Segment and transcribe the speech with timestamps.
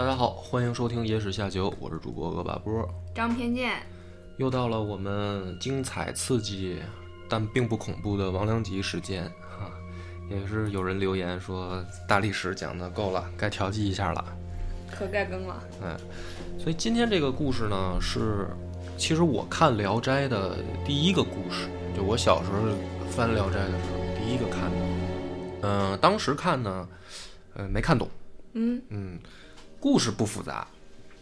[0.00, 2.88] 大家好，欢迎收听《野史下酒》，我是主播恶霸波。
[3.14, 3.82] 张偏见，
[4.38, 6.78] 又到了我们精彩刺激
[7.28, 9.68] 但并不恐怖的王良吉时间啊！
[10.30, 14.24] 也是有人留言说大历史讲的够了，该调剂一下了。
[14.90, 15.62] 可该更了。
[15.82, 15.94] 哎，
[16.58, 18.48] 所以今天这个故事呢，是
[18.96, 22.56] 其实我看《聊斋》的第一个故事，就我小时候
[23.10, 24.76] 翻《聊斋》的时候第一个看的。
[25.60, 26.88] 嗯、当时看呢，
[27.52, 28.08] 呃，没看懂。
[28.54, 29.18] 嗯嗯，
[29.80, 30.68] 故事不复杂，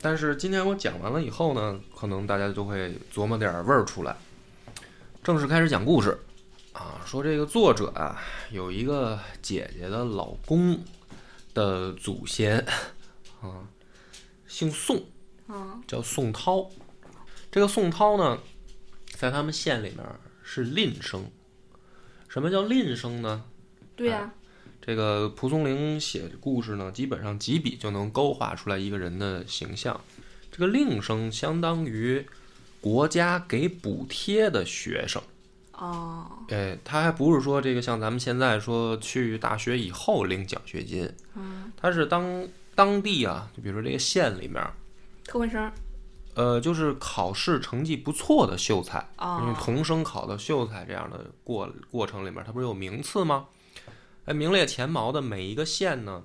[0.03, 4.17] 但是今天我讲完了以后呢，可能大家就会琢磨点味儿出来。
[5.23, 6.19] 正式开始讲故事
[6.73, 10.83] 啊，说这个作者啊有一个姐姐的老公
[11.55, 12.59] 的祖先
[13.41, 13.63] 啊，
[14.49, 15.05] 姓宋，
[15.47, 16.69] 啊叫宋涛。
[17.51, 18.39] 这个宋涛呢，
[19.13, 20.05] 在他们县里面
[20.43, 21.31] 是吝生。
[22.29, 23.45] 什么叫吝生呢？
[23.95, 24.33] 对呀、
[24.89, 30.01] 这个蒲松龄写故事呢，基本上几笔就能勾画出来一个人的形象。
[30.51, 32.27] 这个令生相当于
[32.81, 35.21] 国家给补贴的学生，
[35.73, 44.67] 哦，哎，他还不是说这个像咱们现在说去大学以后领奖学金，嗯，他是当当地啊，就比如说这个县里面，
[45.27, 45.71] 特混生，
[46.33, 53.49] 呃，就是考试成绩不错的秀才，因为哦，童生考到秀才这样的过过程里面，他不是有名次吗？
[54.29, 56.23] 哎，名列前茅的每一个县呢，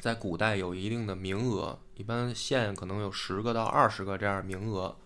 [0.00, 4.96] 在古代有一定的名额，一般县可能有十个到二十个这样的名额。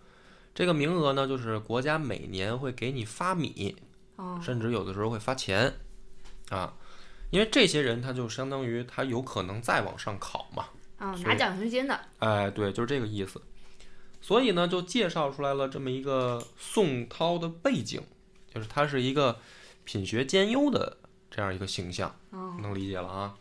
[0.54, 3.76] 这个名额呢，就是国家每年会给你发米，
[4.16, 5.70] 哦，甚至有的时候会发钱，
[6.48, 6.72] 啊，
[7.28, 13.38] 因为这些人他就相当于他有可能再往上考嘛，啊，拿奖学金的，哎，对，就是这个意思。
[14.22, 18.00] 所以呢，就介绍出来了这么一个宋涛的背景，
[18.54, 19.38] 就是他是一个
[19.84, 20.96] 品学兼优的
[21.34, 23.34] 这样一个形象，哦，能理解了啊。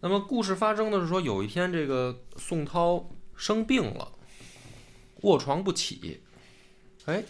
[0.00, 4.12] 那么故事发生的是说，有一天这个宋涛生病了，
[5.22, 6.20] 卧床不起，
[7.06, 7.24] 哎，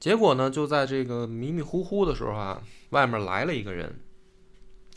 [0.00, 2.60] 结果呢，就在这个迷迷糊糊的时候啊，
[2.90, 4.00] 外面来了一个人，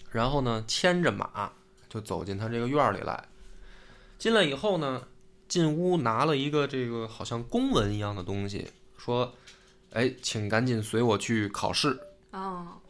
[0.09, 1.51] 然后呢，牵着马
[1.88, 3.25] 就走进他这个院里来。
[4.17, 5.03] 进来以后呢，
[5.47, 9.31] 进屋拿了一个这个好像公文一样的东西，说
[9.94, 11.99] ：“哎，请赶紧随我去考试。”
[12.33, 12.81] 哦，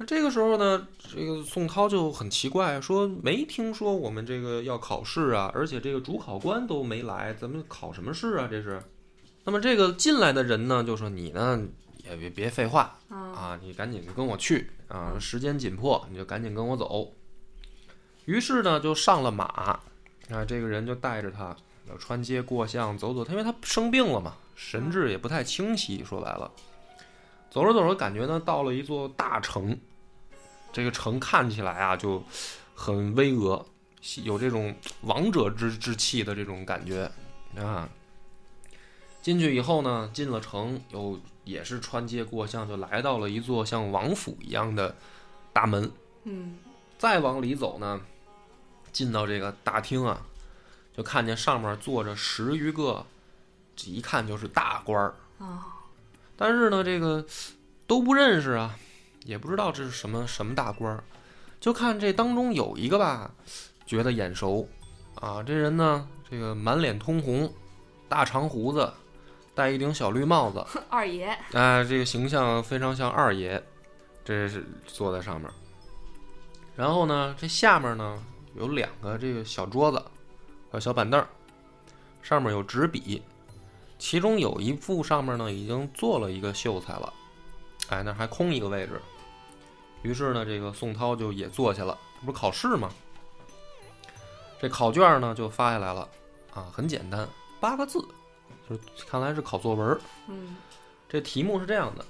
[0.00, 8.48] 那这个时候呢，这个宋涛就很奇怪，说没听说我们这个要考试啊，而且这个主考官都没来，咱们考什么试啊？
[8.50, 8.82] 这是。
[9.44, 11.62] 那么这个进来的人呢，就说你呢
[12.02, 17.12] 也别别废话啊，啊，你赶紧跟我去啊，时间紧迫，你就赶紧跟我走。
[18.24, 19.82] 于是呢，就上了马，啊，
[20.48, 21.54] 这个人就带着他
[21.90, 26.50] 要穿街过巷走走，他因为他生病了嘛，神志也不太清晰，说白了。
[27.50, 29.76] 走着走着，感觉呢到了一座大城，
[30.72, 32.22] 这个城看起来啊就
[32.74, 33.64] 很巍峨，
[34.22, 37.10] 有这种王者之之气的这种感觉
[37.56, 37.88] 啊。
[39.22, 44.96] 进去以后呢，进了城，又也是穿街过巷，就来到了一座像王府一样的
[45.52, 45.92] 大门。
[46.24, 46.56] 嗯，
[46.98, 48.00] 再往里走呢，
[48.92, 50.22] 进到这个大厅啊，
[50.96, 53.04] 就看见上面坐着十余个，
[53.76, 55.14] 这一看就是大官儿。
[55.36, 55.60] 哦，
[56.34, 57.26] 但是呢，这个
[57.86, 58.74] 都不认识啊，
[59.30, 61.04] 也不知道这是什么什么大官儿，
[61.60, 63.30] 就看这当中有一个吧，
[63.86, 64.68] 觉得眼熟
[65.14, 65.40] 啊。
[65.40, 67.48] 这人呢，这个满脸通红，
[68.08, 68.92] 大长胡子，
[69.54, 73.62] 戴一顶小绿帽子，二爷，哎，这个形象非常像二爷，
[74.24, 75.48] 这是坐在上面。
[76.74, 78.20] 然后呢，这下面呢
[78.56, 79.98] 有两个这个小桌子，
[80.72, 81.28] 还有小板凳儿，
[82.20, 83.22] 上面有纸笔，
[83.96, 87.12] 其中有一副上面呢已经坐了一个秀才了，
[87.90, 89.00] 哎，那还空一个位置。
[90.02, 92.90] 于是呢，这个宋涛就也坐下了，这不是考试吗？
[94.60, 96.08] 这考卷呢就发下来了，
[96.54, 97.28] 啊，很简单，
[97.60, 97.98] 八个字，
[98.68, 100.00] 就是看来是考作文儿。
[100.28, 100.56] 嗯，
[101.08, 102.04] 这题目是这样的：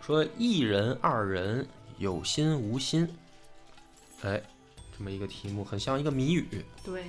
[0.00, 1.66] 说一人二人
[1.98, 3.08] 有心无心，
[4.22, 4.42] 哎，
[4.96, 6.64] 这么一个题目，很像一个谜语。
[6.84, 7.04] 对，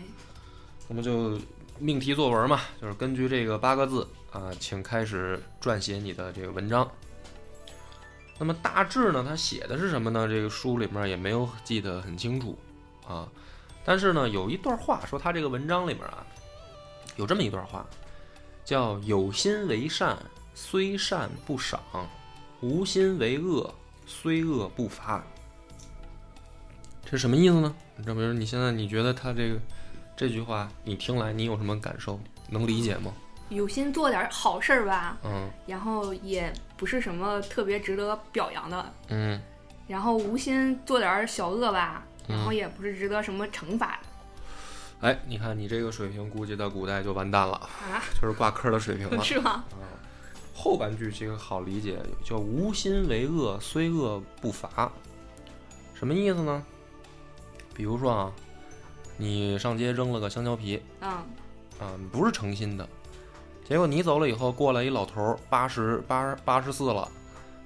[0.87, 1.39] 那么就
[1.77, 6.89] 命题作文嘛，就是根据这个八个字啊，请开始撰写你的这个文章。
[8.39, 10.25] 那么大致呢，他写的是什么呢？
[10.27, 12.57] 这个书里面也没有记得很清楚
[13.05, 13.27] 啊。
[13.83, 16.25] 但是呢，有一段话说他这个文章里面啊，
[17.17, 17.85] 有这么一段话，
[18.63, 20.17] 叫“有心为善，
[20.55, 21.79] 虽善不赏；
[22.61, 23.73] 无心为恶，
[24.07, 25.21] 虽恶不罚。”
[27.03, 27.75] 这什么意思呢？
[28.05, 29.59] 郑明，你现在你觉得他这个
[30.15, 32.19] 这句话你听来你有什么感受？
[32.47, 33.11] 能理解吗？
[33.49, 35.49] 有心做点好事儿吧，嗯。
[35.67, 39.39] 然后也不是什么特别值得表扬的，嗯。
[39.87, 45.07] 然后无心做点小恶吧，然后嗯，也不是值得什么惩罚的。
[45.07, 49.21] 哎，你看你这个水平，估计在古代就完蛋了，啊，就是挂科的水平了。
[49.23, 49.63] 是吗？
[50.53, 54.91] 后半句其实好理解，叫“无心为恶，虽恶不罚”，
[55.95, 56.61] 什么意思呢？
[57.73, 58.31] 比如说啊，
[59.15, 61.09] 你上街扔了个香蕉皮，嗯，
[61.79, 62.85] 啊，你不是诚心的，
[63.69, 67.07] 结果你走了以后，过来一老头儿，八十八八十四了，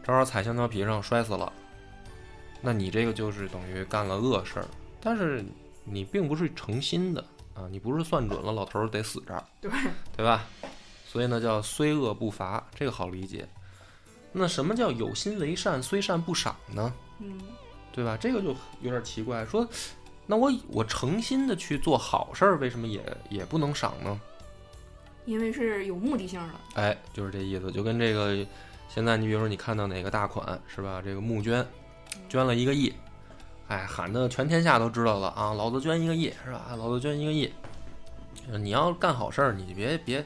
[0.03, 1.51] 正好踩香蕉皮上摔死了，
[2.59, 4.65] 那你这个就是等于干了恶事儿，
[4.99, 5.41] 但是
[5.85, 7.23] 你并不是诚心的
[7.53, 9.71] 啊，你不是算准了老头儿得死这儿，对，
[10.17, 10.43] 对吧？
[11.07, 13.47] 所以呢叫虽恶不罚，这个好理解。
[14.33, 16.93] 那什么叫有心为善，虽善不赏呢？
[17.19, 17.39] 嗯，
[17.93, 18.17] 对吧？
[18.19, 18.49] 这个就
[18.81, 19.65] 有点奇怪，说，
[20.25, 24.19] 那我我诚心的去做好事儿，为什么也也不能赏呢？
[25.25, 26.81] 因为是有目的性的。
[26.81, 28.45] 哎，就是这意思，就跟这个
[28.89, 31.01] 现在你比如说你看到哪个大款是吧？
[31.03, 31.65] 这个募捐，
[32.29, 32.93] 捐了一个亿，
[33.67, 35.53] 哎，喊的全天下都知道了啊！
[35.53, 36.75] 老子捐一个亿是吧？
[36.77, 37.51] 老子捐一个亿。
[38.51, 40.25] 呃你要干好事儿，你别别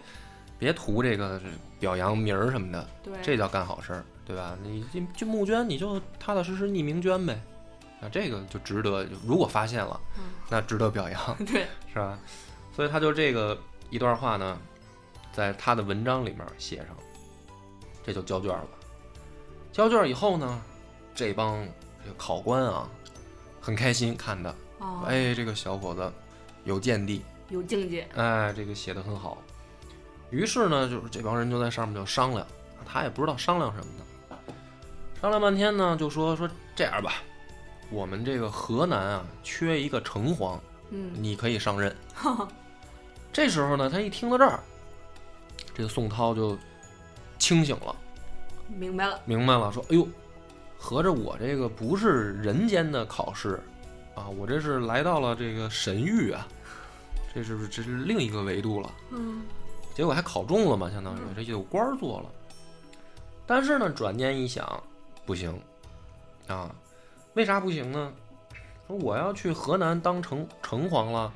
[0.58, 1.40] 别图这个
[1.80, 4.58] 表扬名儿什么的，对，这叫干好事儿，对吧？
[4.64, 7.40] 你这就募捐，你就踏踏实实匿名捐呗，
[8.02, 11.20] 啊，这个就值得，如果发现了，嗯，那值得表扬。
[11.46, 12.18] 对，是吧？
[12.76, 13.56] 所以他就这个
[13.92, 14.58] 一段话呢，
[15.38, 16.88] 在他的文章里面写上，
[18.04, 18.68] 这就交卷了。
[19.72, 20.60] 交卷以后呢，
[21.14, 21.64] 这帮
[22.04, 22.90] 这考官啊，
[23.62, 26.12] 很开心看的，哦，哎，这个小伙子
[26.64, 28.08] 有见地，有境界。
[28.16, 29.38] 哎，这个写的很好。
[30.32, 32.44] 于是呢，就是这帮人就在上面就商量，
[32.84, 34.54] 他也不知道商量什么呢。
[35.22, 37.14] 商量半天呢，就说说这样吧，
[37.92, 40.58] 我们这个河南啊，缺一个城隍，
[40.90, 41.96] 嗯，你可以上任。
[43.32, 44.60] 这时候呢，他一听到这儿，
[45.78, 46.58] 这个宋涛就
[47.38, 47.96] 清醒了，
[48.68, 49.22] 明白了。
[49.26, 50.08] 明白了，说：“哎呦，
[50.76, 53.62] 合着我这个不是人间的考试
[54.16, 56.48] 啊，我这是来到了这个神域啊，
[57.32, 58.92] 这是不是这是另一个维度了？
[59.12, 59.46] 嗯，
[59.94, 62.30] 结果还考中了嘛，相当于这就有官做了。
[63.46, 64.84] 但是呢，转念一想，
[65.28, 65.62] 不行
[66.48, 66.74] 啊，
[67.36, 68.12] 为啥不行呢？
[68.88, 71.32] 说我要去河南当城城隍了，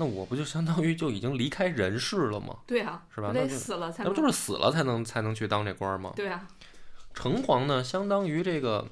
[0.00, 2.56] 那我不就相当于就已经离开人世了吗？
[2.66, 4.10] 对啊，是吧那就死了才能。
[4.10, 6.14] 那不就是死了才能才能去当这官儿吗？
[6.16, 6.48] 对啊，
[7.12, 8.88] 城隍呢，相当于这个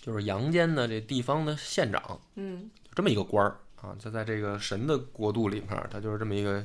[0.00, 3.94] 就是阳间的这地方的县长，嗯，就这么一个官儿啊。
[3.98, 6.64] 就在这个神的国度里面，他就是这么一个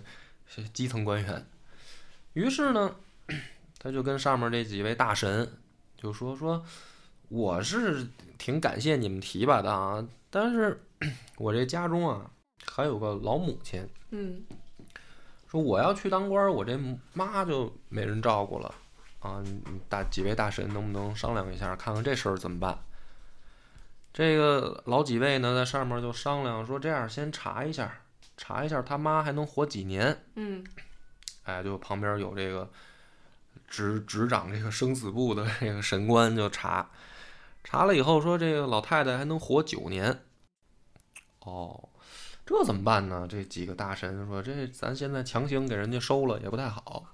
[0.71, 1.45] 基层官员。
[2.31, 2.95] 于是呢，
[3.77, 5.51] 他就跟上面这几位大神
[5.97, 6.63] 就说说，
[7.27, 8.07] 我是
[8.37, 10.81] 挺感谢你们提拔的啊，但是
[11.35, 12.31] 我这家中啊
[12.65, 14.43] 还有个老母亲，嗯，
[15.49, 16.79] 说我要去当官，我这
[17.13, 18.73] 妈就没人照顾了
[19.19, 19.43] 啊！
[19.89, 22.77] 大几位大神能不能商量一下，看看这事儿怎么办？
[24.13, 28.01] 这个老几位呢，在上面就商量说，这样先查一下，
[28.37, 30.25] 查一下他妈还能活几年。
[30.35, 30.65] 嗯，
[31.43, 32.69] 哎，就旁边有这个
[33.67, 36.89] 执执掌这个生死簿的这个神官就查，
[37.63, 40.23] 查了以后说这个老太太还能活九年。
[41.39, 41.89] 哦，
[42.45, 43.27] 这怎么办呢？
[43.29, 47.05] 这几个大神说这咱现在强行给人家收了也不太好。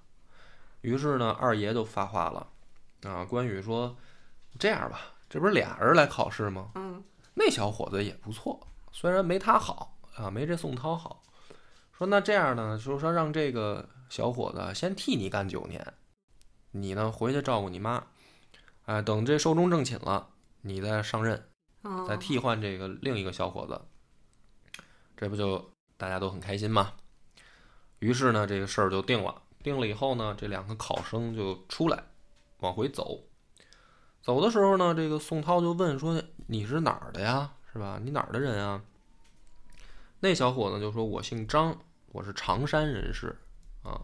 [0.81, 2.47] 于是呢，二爷就发话了，
[3.03, 3.95] 啊，关羽说
[4.57, 6.71] 这样吧，这不是俩人来考试吗？
[6.75, 11.23] 嗯，那小伙子也不错，虽然没他好啊，没这宋涛好。
[11.91, 15.93] 说那这样呢，就是说让这个小伙子先替你干九年，
[16.71, 18.03] 你呢回去照顾你妈，
[18.85, 20.29] 哎，等这寿终正寝了，
[20.61, 21.43] 你再上任，
[21.81, 23.81] 哦，再替换这个另一个小伙子，
[25.17, 26.93] 这不就大家都很开心吗？
[27.99, 29.41] 于是呢，这个事儿就定了。
[29.63, 32.01] 定了以后呢，这两个考生就出来，
[32.59, 33.23] 往回走。
[34.21, 37.51] 走的时候呢，这个宋涛就问说：“你是哪儿的呀？
[37.73, 37.99] 是吧？
[38.01, 38.81] 你哪儿的人啊？”
[40.21, 41.77] 那小伙子就说：“我姓张，
[42.11, 43.35] 我是常山人士
[43.83, 43.99] 啊。”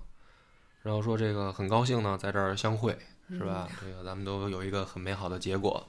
[0.82, 2.98] 然后说：“这个很高兴呢，在这儿相会，
[3.30, 3.70] 是吧？
[3.80, 5.88] 这个咱们都有一个很美好的结果。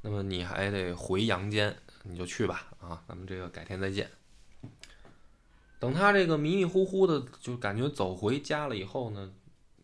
[0.00, 3.02] 那么你还得回阳间，你就去吧啊！
[3.06, 4.10] 咱们这个改天再见。”
[5.82, 9.32] 等他这个迷迷糊糊的，就感觉走回家了以后呢，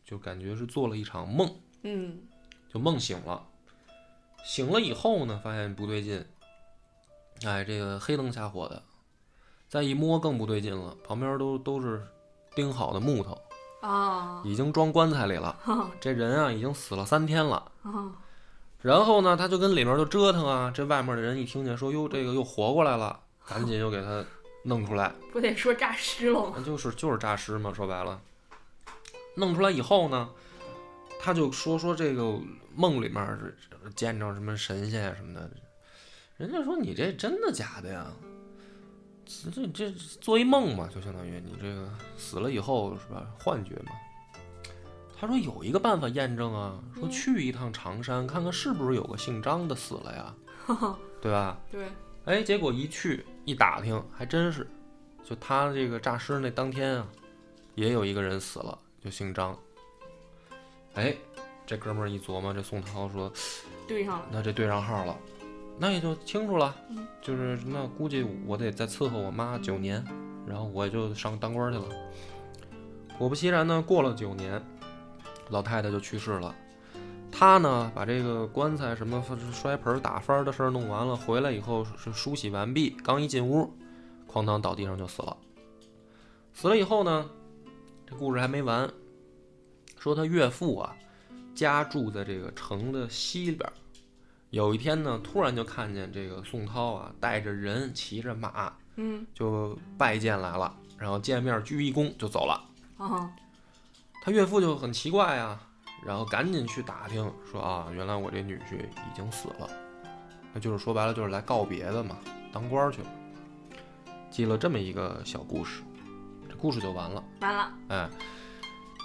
[0.05, 1.53] 就感觉是做了一场梦，
[1.83, 2.21] 嗯，
[2.73, 3.45] 就梦醒了。
[4.45, 6.25] 醒了以后呢，发现不对劲，
[7.45, 8.81] 哎，这个黑灯瞎火的，
[9.69, 12.01] 再一摸更不对劲了，旁边都都是
[12.55, 13.37] 钉好的木头，
[13.83, 15.59] 哦，已经装棺材里了。
[15.61, 17.73] 哈，这人啊，已经死了三天了。
[17.83, 18.13] 哦，
[18.83, 24.25] 然后呢，他就跟里面就折腾啊，这外面的人一听见说哟，这个又活过来了，赶紧又给他
[24.63, 25.13] 弄出来。
[25.33, 26.55] 不得说诈尸了吗？
[26.57, 28.21] 那就是就是诈尸嘛，说白了，
[29.37, 30.31] 弄出来以后呢，
[31.21, 32.39] 他就说说这个
[32.75, 33.57] 梦里面是
[33.95, 35.51] 见着什么神仙啊什么的，
[36.37, 38.07] 人家说你这真的假的呀？
[39.45, 43.27] 这这这做一梦嘛，就相当于你这个死了以后是吧？
[43.39, 43.93] 幻觉嘛。
[45.21, 50.35] 他说有一个办法验证啊，说嗯去一趟常山，看看是不是有个姓张的死了呀，
[51.21, 51.59] 对吧？
[51.71, 51.89] 对，
[52.25, 54.69] 哎，结果一去一打听，还真是，
[55.25, 57.09] 就他这个诈尸那当天啊，
[57.77, 59.59] 也有一个人死了，就姓张。
[60.93, 61.17] 哎，
[61.67, 63.33] 这哥们儿一琢磨，这宋涛说，
[63.87, 64.27] 对上了。
[64.31, 65.17] 那这对上号了，
[65.79, 70.05] 那也就清楚了嗯，就是那估计我得再伺候我妈九年，
[70.47, 71.87] 然后我就上当官去了。
[73.19, 74.63] 果不其然呢，过了九年，
[75.49, 76.55] 老太太就去世了。
[77.31, 83.73] 他呢，把这个棺材什么摔盆打翻的事儿弄完了，回来以后是梳洗完毕，刚一进屋，
[84.27, 85.37] 哐当倒地上就死了。
[86.53, 87.31] 死了以后呢，
[88.07, 88.91] 这故事还没完，
[89.99, 90.97] 说他岳父啊，
[91.55, 93.71] 家住在这个城的西边。
[94.51, 102.65] 有一天呢，突然就看见这个宋涛啊，带着人骑着马嗯就拜见来了，然后见面鞠一躬就走了。
[102.97, 103.31] 啊，
[104.23, 105.68] 他岳父就很奇怪啊，
[106.05, 109.69] 然后赶紧去打听，说啊，原来我这女婿已经死了，
[110.53, 112.17] 那就是说白了就是来告别的嘛，
[112.53, 113.09] 当官去了。
[114.31, 115.83] 记了这么一个小故事，
[116.49, 117.25] 这故事就完了。
[117.41, 117.73] 完了。
[117.89, 118.09] 哎，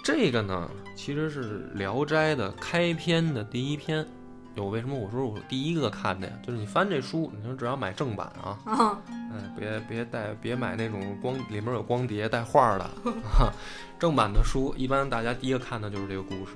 [0.04, 4.06] 这个呢，其实是《聊斋》的开篇的第一篇。
[4.54, 6.32] 有为什么我说我第一个看的呀？
[6.46, 13.50] 就是你翻这书，你说只要买正版啊，啊，哎，别别带别买那种光里面有光碟带画儿的，啊，
[13.98, 16.52] 正版的书一般大家第一个看的就是这个故事。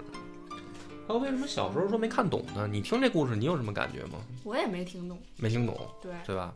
[1.08, 2.68] 还有为什么小时候说没看懂呢？
[2.70, 4.18] 你听这故事，你有什么感觉吗？
[4.44, 5.18] 我也没听懂。
[5.38, 6.54] 没听懂，对，对吧？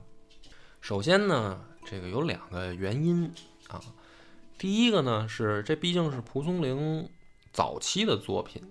[0.82, 3.24] 首先呢，这个有两个原因
[3.68, 3.80] 啊。
[4.58, 7.08] 第一个呢是这毕竟是蒲松龄
[7.50, 8.62] 早期的作品，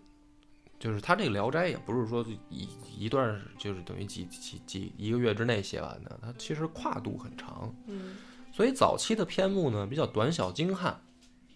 [0.78, 8.18] 就是他这个《聊斋》也不是说一一段就是等于几几几一个月之内写完的，它其实跨度很长，嗯
[8.54, 10.96] 所以早期的篇目呢比较短小精悍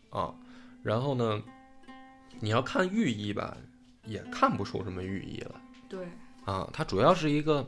[0.09, 0.33] 啊。
[0.81, 1.43] 然后呢，
[2.39, 3.55] 你要看寓意吧，
[4.05, 5.55] 也看不出什么寓意来。
[5.87, 6.07] 对，
[6.45, 7.67] 啊，它主要是一个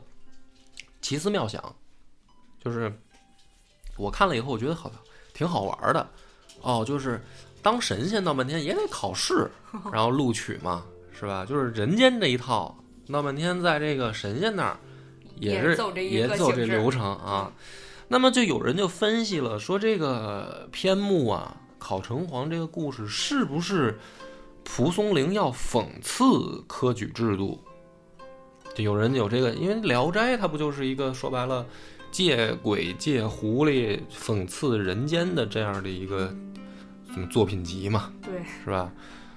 [1.00, 1.62] 奇思妙想，
[2.62, 2.92] 就是
[3.96, 4.90] 我看了以后，我觉得好
[5.32, 6.08] 挺好玩的。
[6.60, 7.20] 哦，就是
[7.62, 9.50] 当神仙闹半天也得考试，
[9.92, 11.44] 然后录取嘛，是吧？
[11.44, 12.76] 就是人间这一套
[13.06, 14.76] 闹半天，在这个神仙那儿
[15.36, 17.52] 也也是走这也走这流程啊。
[18.08, 23.98] 那么就有人就分析了，说这个篇目啊，考城隍这个故事是不是
[24.70, 27.58] 蒲松龄要讽刺科举制度？
[28.76, 31.66] 就有人有这个，因为《聊斋》它不就是一个说白了，
[32.12, 36.32] 借鬼借狐狸讽刺人间的这样的一个
[37.12, 38.34] 什么作品集嘛，对
[38.64, 38.92] 是吧？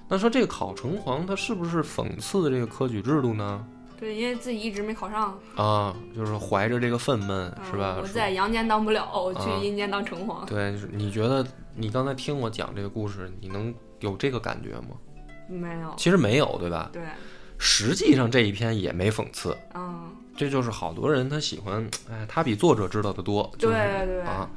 [0.07, 3.65] 那说这个考城隍，他是不是讽刺这个科举制度呢？
[4.00, 7.97] 对，因为自己一直没考上，啊，就是怀着这个愤懑，嗯是吧？
[8.00, 10.45] 我在阳间当不了，我去啊阴间当城隍。
[10.45, 11.43] 对，你觉得
[11.75, 14.89] 你刚才听我讲这个故事，你能有这个感觉吗？
[15.58, 15.93] 没有。
[15.98, 16.89] 其实没有，对吧？
[16.93, 17.01] 对，
[17.58, 24.50] 实际上这一篇也没讽刺，嗯，这就是好多人他喜欢，哎，他比作者知道的多，就是对对啊。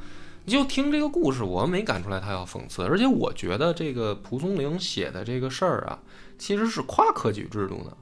[0.46, 5.98] 你就听这个故事，我没感出来他要讽刺，而且我觉得这个蒲松龄写的这个事儿啊，
[6.38, 7.96] 其实是夸科举制度的。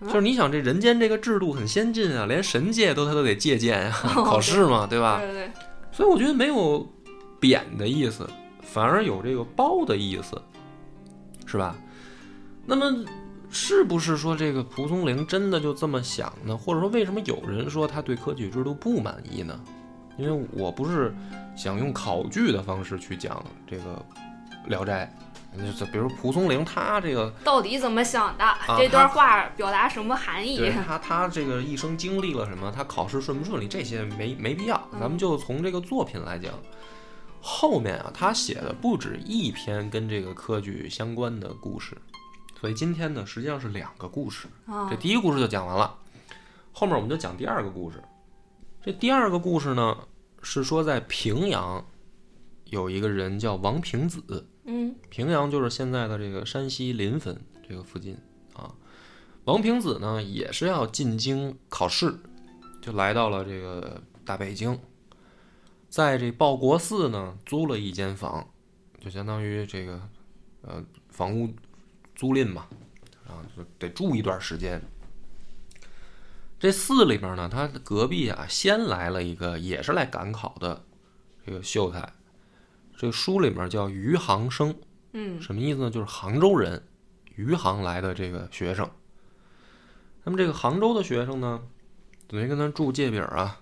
[0.00, 5.18] 嗯就是你想，这人间这个制度很先进啊，连神界都他都得借鉴呀、 考试嘛，对吧？
[5.20, 5.50] 对对对，
[5.90, 6.86] 所以我觉得没有
[7.40, 8.28] 贬的意思，
[8.60, 10.38] 反而有这个褒的意思，
[11.46, 11.74] 是吧？
[12.66, 13.04] 那么
[13.48, 16.56] 是不是说这个蒲松龄真的就这么想呢？
[16.56, 19.58] 或者说为什么有人说他对科举制度不满意呢？
[20.18, 21.14] 因为我不是
[21.54, 24.02] 想用考据的方式去讲这个
[24.68, 25.14] 《聊斋》，
[25.78, 28.44] 就比如蒲松龄他这个到底怎么想的？
[28.78, 30.72] 这段话表达什么含义？
[30.86, 34.88] 他他这个一生经历了什么，他考试顺不顺利，这些没没必要。
[34.98, 36.52] 咱们就从这个作品来讲，
[37.42, 41.94] 后面啊，他写的不止一篇跟这个科举相关的故事，
[42.60, 44.48] 所以今天呢，实际上是两个故事。
[44.66, 45.98] 啊这第一个故事就讲完了，
[46.72, 48.02] 后面我们就讲第二个故事。
[48.82, 49.96] 这第二个故事呢，
[50.42, 51.84] 是说在平阳
[52.64, 57.36] 有一个人叫王平子，嗯平阳就是现在的这个山西临汾
[57.68, 58.16] 这个附近
[58.54, 58.74] 啊。
[59.44, 62.18] 王平子呢也是要进京考试，
[62.80, 64.78] 就来到了这个大北京，
[65.88, 68.48] 在这报国寺呢租了一间房，
[68.98, 70.00] 就相当于这个
[70.62, 71.48] 呃房屋
[72.16, 72.66] 租赁嘛，
[73.28, 74.82] 啊就得住一段时间。
[76.58, 80.82] 这寺里边呢，他隔壁啊先来了一个也是来赶考的
[81.44, 82.12] 这个秀才，
[82.96, 84.74] 这个书里面叫余杭生，
[85.12, 85.90] 嗯什么意思呢？
[85.90, 86.82] 就是杭州人，
[87.34, 88.90] 余杭来的这个学生。
[90.24, 91.62] 那么这个杭州的学生呢，
[92.26, 93.60] 等于跟他住借饼啊，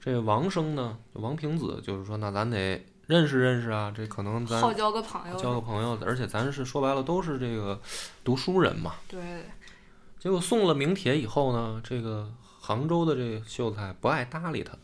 [0.00, 5.36] 这个王生呢，王平子就是说，那咱得认识认识啊，这可能咱好交个朋友。
[5.36, 7.80] 交个朋友，而且咱是说白了都是这个
[8.22, 8.94] 读书人嘛。
[9.08, 9.20] 对，
[10.20, 14.78] 结果送了名帖以后呢，这个杭州的这个秀才不爱搭理他，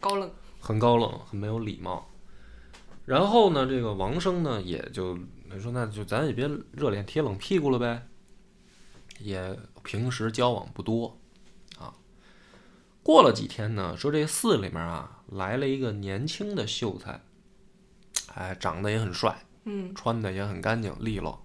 [0.00, 2.10] 高冷，很高冷，很没有礼貌。
[3.06, 5.18] 然后呢，这个王生呢，也就
[5.58, 8.06] 说那就咱也别热脸贴冷屁股了呗，
[9.18, 11.18] 也平时交往不多
[11.78, 11.94] 啊。
[13.02, 17.22] 过了几天呢，说这寺里面啊来了一个年轻的秀才，
[18.34, 21.44] 哎，长得也很帅，嗯，穿的也很干净利落。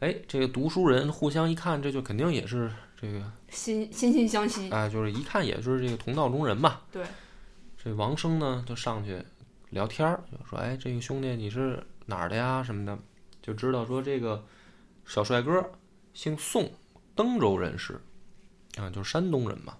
[0.00, 4.70] 哎，这个读书人互相一看，这就肯定也是这个，心心心相惜。
[4.70, 6.80] 哎，就是一看也是这个同道中人嘛。
[6.92, 7.04] 对，
[7.76, 9.20] 这王生呢就上去
[9.70, 12.62] 聊天儿，就说：“哎，这个兄弟你是哪儿的呀？
[12.62, 12.96] 什么的？”
[13.42, 14.44] 就知道说这个
[15.04, 15.72] 小帅哥
[16.14, 16.70] 姓宋，
[17.16, 18.00] 登州人士，
[18.76, 19.76] 啊，就是山东人嘛。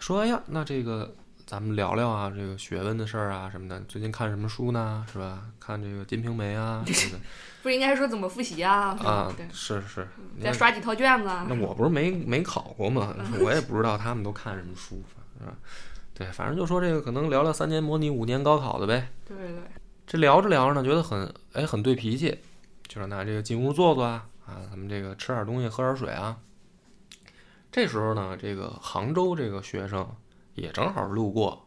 [0.00, 1.14] 说：“哎呀，那这个
[1.48, 3.80] 咱们聊聊啊，这个学问的事儿啊什么的。
[3.88, 5.02] 最近看什么书呢？
[5.10, 5.44] 是吧？
[5.58, 7.24] 看这个《金瓶梅》啊 什么的。”
[7.64, 8.88] 不是应该说怎么复习啊？
[9.02, 10.06] 啊对，，是是。
[10.42, 11.46] 再刷几套卷子啊。
[11.48, 13.14] 那我不是没没考过吗？
[13.40, 15.02] 我也不知道他们都看什么书，
[15.38, 15.54] 是吧？
[16.12, 19.08] 对，反正就说这个可能聊聊三年模拟五年高考的呗。
[19.26, 19.62] 对对对，
[20.06, 22.38] 这聊着聊着呢，觉得很哎很对脾气，
[22.86, 26.36] 就是那这个进屋坐坐啊啊，咱们这个吃点东西，喝点水啊。
[27.72, 30.06] 这时候呢，这个杭州这个学生
[30.58, 31.66] 也正好路过，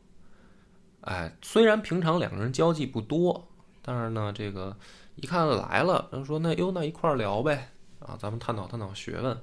[1.01, 3.47] 哎，虽然平常两个人交际不多，
[3.81, 4.77] 但是呢，这个
[5.15, 9.37] 一看来了，人说那哟那一块儿聊呗啊，咱们探讨探讨学问。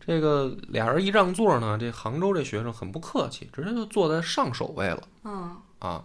[0.00, 5.08] 这个俩人一让座呢，这杭州这学生很不客气，直接就坐在上首位了。
[5.24, 6.04] 嗯，啊，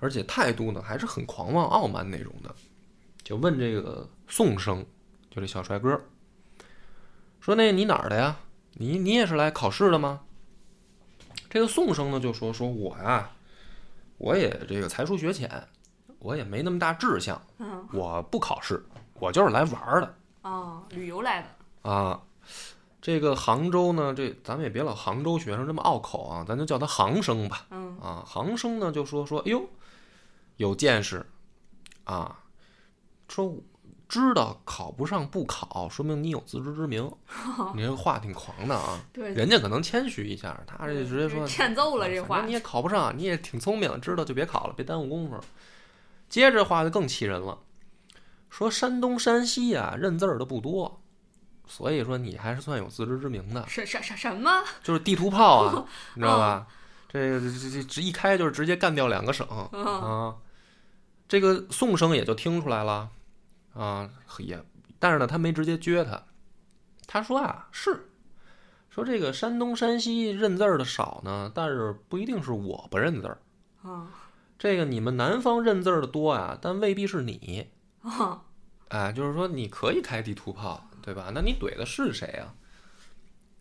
[0.00, 2.54] 而且态度呢还是很狂妄傲慢那种的，
[3.22, 4.84] 就问这个宋生，
[5.30, 5.98] 就这小帅哥，
[7.40, 8.36] 说那你哪儿的呀？
[8.74, 10.20] 你你也是来考试的吗？
[11.48, 13.30] 这个宋生呢就说说我呀，
[14.16, 15.50] 我也这个才疏学浅，
[16.18, 21.90] 我也没那么大志向，嗯，我不考试，我就是来玩儿的哦，旅游来的。
[21.90, 22.20] 啊。
[23.00, 27.64] 这个杭州呢，这咱们也别老杭州学生这么拗口啊，咱就叫他杭生吧。
[27.70, 29.62] 嗯，啊，杭生呢就说说，哎呦，
[30.56, 31.24] 有见识
[32.04, 32.40] 啊，
[33.28, 33.54] 说
[34.08, 37.10] 知道考不上不考，说明你有自知之明。
[37.74, 42.52] 你这个话挺狂的啊，对，人家可能谦虚一下，他这直接说 欠揍了这话你。
[42.52, 45.38] 也考不上，你也挺聪明，知道就别考了，别耽误功夫。
[46.28, 47.58] 接着话就更气人了，
[48.48, 51.00] 说山东山西啊认字儿的不多，
[51.66, 53.64] 所以说你还是算有自知之明的。
[53.68, 54.50] 什什什什么？
[54.82, 56.66] 就是地图炮啊， 你知道吧？
[57.10, 60.36] 这这这这一开就是直接干掉两个省嗯啊！
[61.26, 63.08] 这个宋生也就听出来了
[63.78, 64.60] 啊，也，
[64.98, 66.20] 但是呢，他没直接撅他，
[67.06, 68.08] 他说啊，是
[68.90, 73.38] 说这个山东山西认字儿的少呢，但是不一定是我不认字儿，
[73.82, 74.08] 啊
[74.58, 77.68] 这个你们南方认字儿的多啊，但未必是你，
[78.02, 78.42] 啊，
[78.88, 81.30] 哎，就是说你可以开地图炮，对吧？
[81.32, 82.52] 那你怼的是谁啊？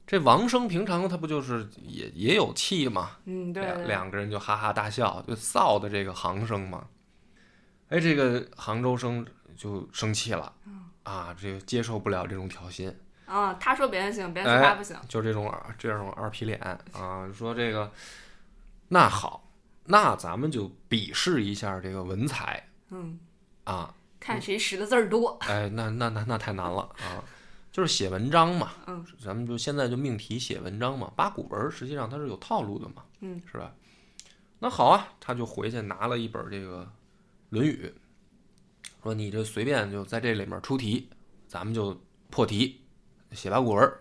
[0.07, 3.17] 这王生平常他不就是也也有气吗？
[3.25, 6.87] 嗯，对两对，两个人就哈哈大笑，就臊的这个杭生嘛。
[7.89, 9.25] 哎，这个杭州生
[9.57, 10.53] 就生气了，
[11.03, 12.93] 啊，这个接受不了这种挑衅，
[13.25, 14.95] 啊，他说别人行，别人哎说他不行。
[15.09, 16.59] 就这种二这种二皮脸
[16.93, 17.91] 啊，说这个
[18.87, 19.49] 那好，
[19.85, 23.19] 那咱们就比试一下这个文采嗯，
[23.65, 23.93] 啊。
[24.19, 25.37] 看谁识的字儿多。
[25.41, 27.23] 哎，那那那那太难了啊！
[27.71, 33.71] 就是写文章嘛，嗯，咱们就现在就命题写文章嘛，八股文实际上它是有套路的嘛，嗯，是吧？
[34.59, 36.83] 那好啊，他就回去拿了一本这个
[37.49, 37.93] 《论语》，
[39.03, 41.07] 说你这随便就在这里面出题，
[41.47, 42.81] 咱们就破题，
[43.31, 43.93] 写八股文。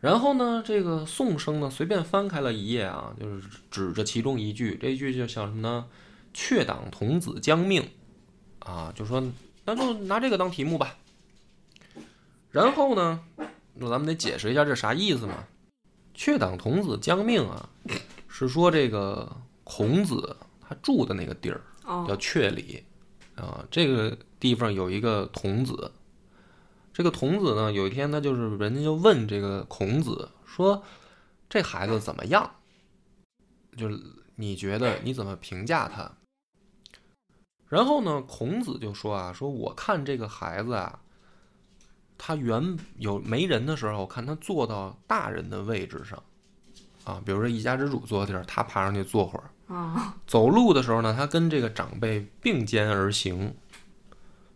[0.00, 5.86] 然后呢，这个宋生呢随便翻开了一页啊，就是指着其中一句，这一句就叫什么呢
[6.32, 7.82] ？“却党童子将命”，
[8.60, 9.20] 啊，就说
[9.64, 10.96] 那就拿这个当题目吧。
[12.50, 13.20] 然后呢，
[13.74, 15.44] 那咱们得解释一下这啥意思嘛？
[16.14, 17.68] 却党童子将命啊，
[18.28, 22.82] 是说这个孔子他住的那个地儿叫哦，阙里
[23.42, 25.92] 啊，这个地方有一个童子。
[26.92, 30.82] 这个童子呢，有一天他就是人家就问这个孔子说
[31.48, 32.50] ：“这孩子怎么样？
[33.76, 33.96] 就是
[34.34, 36.10] 你觉得你怎么评价他？”
[37.68, 41.00] 然后呢，孔子就说啊，说我看这个孩子啊，
[42.16, 46.20] 他原有没人的时候，看他坐到大人的位置上，
[47.04, 49.48] 啊，比如说一家之主坐的地儿，他爬上去坐会儿。
[49.68, 53.54] 啊，走路的时候呢，他跟这个长辈并肩而行，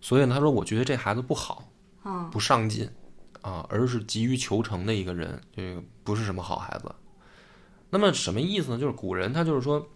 [0.00, 1.68] 所以呢，他说我觉得这孩子不好，
[2.02, 2.88] 啊，不上进，
[3.42, 6.94] 啊，而是急于求成的一个人，这个不是什么好孩子。
[7.90, 8.78] 那么什么意思呢？
[8.78, 9.86] 就是古人他就是说，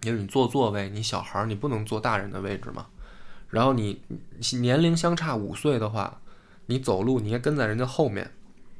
[0.00, 2.86] 就是你坐座位，你小孩儿你不能坐大人的位置嘛。
[3.50, 6.20] 然后你你年龄相差五岁的话，
[6.66, 8.32] 你走路你应该跟在人家后面，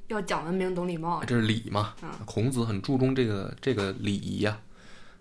[0.06, 1.22] 要讲文明，懂礼貌。
[1.24, 2.08] 这是礼嘛嗯。
[2.24, 4.60] 孔子很注重这个这个礼仪呀、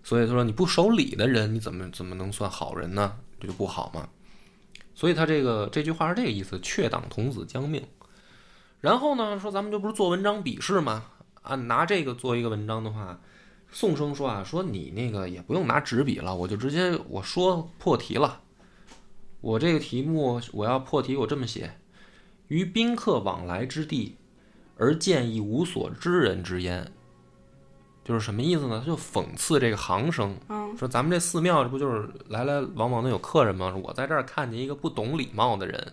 [0.04, 3.16] 所以他说你不守礼的人，你怎么怎么能算好人呢？
[3.40, 4.08] 这就不好嘛。
[4.94, 7.82] 所以他这个这句话是这个意思：却党童子将命。
[8.80, 11.06] 然后呢，说咱们这不是做文章比试吗？
[11.42, 13.18] 啊，拿这个做一个文章的话，
[13.72, 18.42] 宋生说啊，说你那个也不用拿纸笔了，我就直接我说破题了。
[19.40, 21.78] 我这个题目我要破题，我这么写：
[22.48, 24.16] 于宾客往来之地，
[24.76, 26.92] 而见一无所知人之焉。
[28.04, 28.80] 就是什么意思呢？
[28.84, 33.74] 他就讽刺这个行生，嗯，说咱们这寺庙这不就是来来往往的有客人吗？
[33.82, 35.92] 我在这儿看见一个不懂礼貌的人，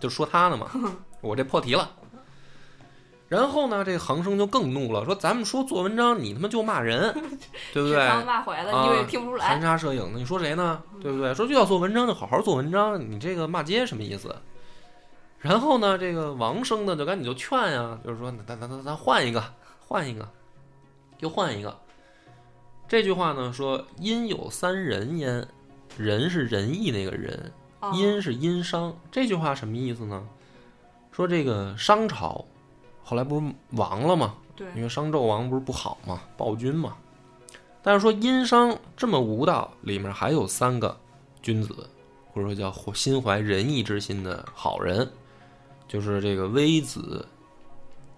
[0.00, 0.70] 就说他呢嘛，
[1.20, 1.90] 我这破题了。
[3.28, 7.12] 然后呢，这个行生就更怒了，说咱们说做文章，你他妈就骂人，
[7.74, 7.96] 对不对？
[8.06, 9.48] 刚骂回来的，啊你以为听不出来？
[9.48, 10.80] 含沙射影的，你说谁呢？
[11.02, 11.34] 对不对？
[11.34, 14.34] 说就要做文章就好好做文章，你这个骂街什么意思？
[15.40, 19.42] 然后呢，这个王生呢就赶紧就劝呀，就是说咱咱咱咱换一个，
[19.80, 20.28] 换一个，
[21.20, 21.78] 又换一个。
[22.88, 25.48] 这句话呢说殷有三人焉，
[25.96, 28.96] 人是仁义那个仁，哦殷是殷商。
[29.10, 30.26] 这句话什么意思呢？
[31.10, 32.44] 说这个商朝
[33.02, 34.34] 后来不是亡了吗？
[34.54, 36.96] 对，因为商纣王不是不好嘛，暴君嘛。
[37.82, 40.98] 但是说殷商这么无道，里面还有三个
[41.40, 41.88] 君子，
[42.32, 45.10] 或者说叫心怀仁义之心的好人，
[45.86, 47.26] 就是这个微子、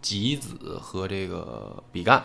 [0.01, 2.25] 吉子和这个比干。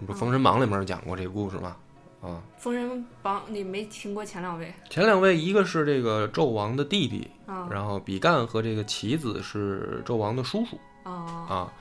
[0.00, 1.76] 这不是《封神榜》里面讲过这个故事吗？
[2.22, 10.78] 啊，《封神榜》你没听过前两位前两位一个是这个纣王的弟弟，啊然后比干和这个棋子是纣王的叔叔。
[11.02, 11.12] 啊
[11.48, 11.72] 啊，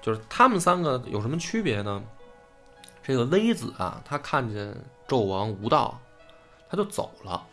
[0.00, 2.02] 就是他们三个有什么区别呢？
[3.02, 4.74] 这个微子啊，他看见
[5.08, 5.98] 纣王无道，
[6.68, 7.44] 他就走了。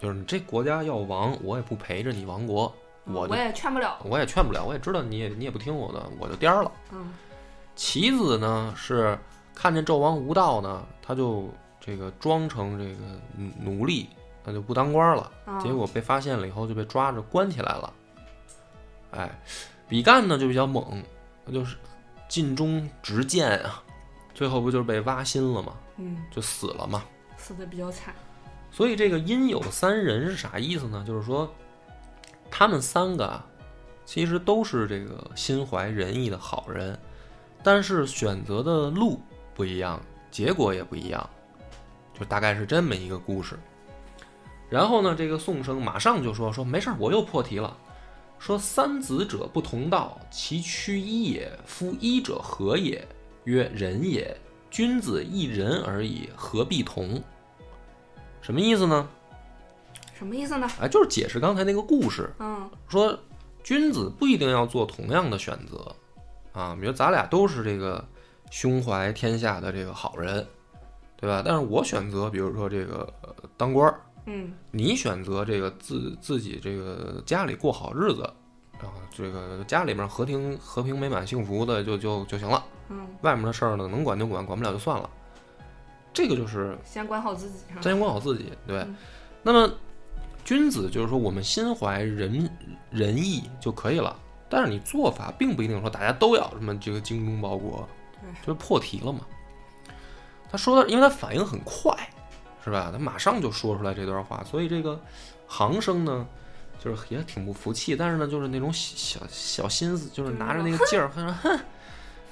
[0.00, 2.72] 就是你这国家要亡，我也不陪着你亡国，
[3.04, 3.98] 我我也劝不了。
[4.04, 6.72] 我也劝不了，我也知道你也你也不听我的，我就颠儿了。
[6.92, 7.12] 嗯
[7.76, 9.16] 棋子呢是
[9.54, 14.08] 看见纣王无道呢，他就这个装成这个奴奴隶，
[14.44, 15.30] 他就不当官了。
[15.44, 17.92] 啊，结果被发现了以后就被抓着关起来了。
[19.12, 19.40] 哎，
[19.88, 21.02] 比干呢就比较猛，
[21.44, 21.76] 他就是
[22.28, 23.82] 尽忠直谏啊，
[24.34, 25.74] 最后不就是被挖心了吗？
[25.98, 27.04] 嗯，就死了嘛。
[27.36, 28.14] 死的比较惨。
[28.72, 31.04] 所以这个阴有三人是啥意思呢？
[31.06, 31.50] 就是说，
[32.50, 33.46] 他们三个啊，
[34.04, 36.98] 其实都是这个心怀仁义的好人，
[37.66, 39.20] 但是选择的路
[39.52, 40.00] 不一样，
[40.30, 41.28] 结果也不一样，
[42.16, 43.58] 就大概是这么一个故事。
[44.70, 47.76] 然后呢，这个宋生马上就说说没事儿，我又破题了，
[48.38, 51.50] 说三子者不同道，其趋一也。
[51.64, 53.04] 夫一者何也？
[53.42, 54.36] 曰人也。
[54.70, 57.20] 君子一人而已，何必同？
[58.40, 59.08] 什么意思呢？
[60.14, 60.70] 什么意思呢？
[60.80, 63.18] 哎，就是解释刚才那个故事，嗯说
[63.64, 65.92] 君子不一定要做同样的选择
[66.56, 66.76] 啊。
[66.80, 68.02] 比如咱俩都是这个
[68.50, 70.44] 胸怀天下的这个好人，
[71.16, 71.42] 对吧？
[71.44, 78.28] 但是我选择，比如说这个、呃当官儿，嗯你选择这个自自己这个家里过好日子，
[78.80, 85.08] 然后这个家里面和平和平美满幸福的就就就行了，嗯，外面的事儿呢能管就管，管不了就算了。
[86.12, 87.58] 这个就是先管好自己？
[87.82, 88.78] 先管好自己，对。
[88.78, 88.96] 嗯
[89.42, 89.72] 那么，
[90.44, 92.50] 君子就是说我们心怀仁
[92.90, 97.88] 仁义就可以了，但是你做法并不一定说大家都要什么这个精忠报国，
[98.20, 99.20] 对就是破题了嘛。
[100.50, 101.94] 他说的，因为他反应很快，
[102.64, 102.90] 是吧？
[102.92, 105.00] 他马上就说出来这段话，所以这个
[105.46, 106.26] 行生呢，
[106.78, 111.60] 就是也挺不服气，但是呢，就是那种小小小心思，就是拿着那个劲儿，他说哼。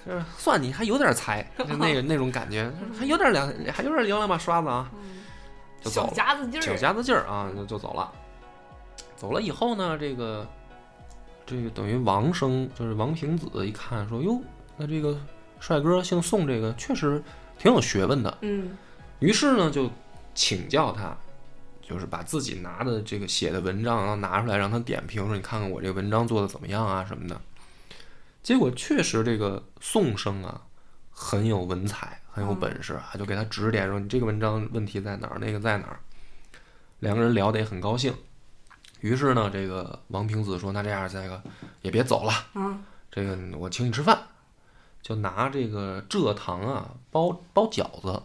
[0.07, 5.24] 就是算你还有点才，就那个那种感觉，还有点两，还有点两两把刷子啊，嗯，
[5.81, 6.12] 就走小了。
[6.12, 6.62] 家子劲儿。
[6.62, 8.12] 小夹子劲儿啊，就就走了。
[9.16, 10.46] 走了以后呢，这个
[11.46, 14.40] 这个等于王生就是王平子一看说哟，
[14.76, 15.18] 那这个
[15.61, 17.22] 帅哥姓宋，这个确实
[17.59, 18.38] 挺有学问的。
[18.40, 18.76] 嗯
[19.20, 19.90] 于是呢，就
[20.35, 21.16] 请教他，
[21.80, 27.40] 就是把自己拿的这个写的文章，然后拿出来让他点评，说你看看我这个文章做的怎么样啊什么的。
[28.42, 30.61] 结果确实这个宋生啊
[31.11, 36.00] 很有文采，很有本事啊，就给他指点说你这个文章问题在哪儿，那个在哪儿。
[36.98, 38.12] 两个人聊得也很高兴。
[39.05, 41.38] 于是呢，这个王平子说：“那这样，这个
[41.83, 44.19] 也别走了，嗯这个我请你吃饭，
[45.03, 48.23] 就拿这个蔗糖啊包包饺子，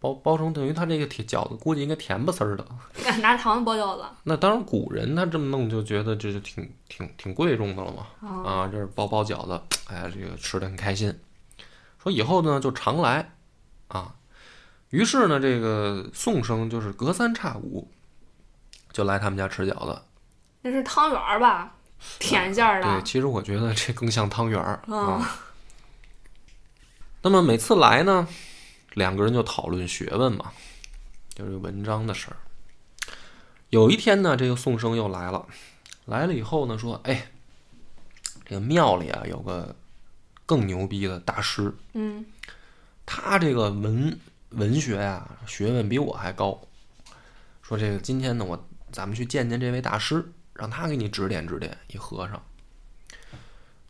[0.00, 2.66] 包包成等于他这个甜饺子估计应该甜不丝儿的。
[3.20, 4.06] 拿糖包饺子。
[4.22, 8.06] 那当然，古人他这么弄就觉得这就挺挺挺贵重的了嘛。
[8.26, 11.14] 啊啊，这是包包饺子，哎，这个吃的很开心。
[12.02, 13.34] 说以后呢就常来
[13.88, 14.14] 啊。
[14.88, 17.86] 于是呢，这个宋生就是隔三差五
[18.92, 20.00] 就来他们家吃饺子。
[20.62, 21.74] 那是汤圆儿吧？
[22.18, 22.88] 甜馅儿的。
[22.88, 25.38] 对，其实我觉得这更像汤圆儿嗯啊。
[27.22, 28.26] 那么每次来呢，
[28.94, 30.52] 两个人就讨论学问嘛，
[31.34, 32.36] 就是文章的事儿。
[33.70, 35.46] 有一天呢，这个宋生又来了，
[36.06, 37.30] 来了以后呢，说：“哎，
[38.44, 39.74] 这个庙里啊有个
[40.44, 42.26] 更牛逼的大师，嗯
[43.06, 44.18] 他这个文
[44.50, 46.60] 文学呀、学问比我还高。
[47.62, 51.76] 说这个今天呢，我咱们去见见这位大师，让他给你指点指点。
[51.88, 52.42] 一和尚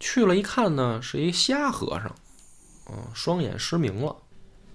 [0.01, 2.14] 去了，一看呢，是一瞎和尚，
[2.90, 4.16] 嗯，双眼失明了。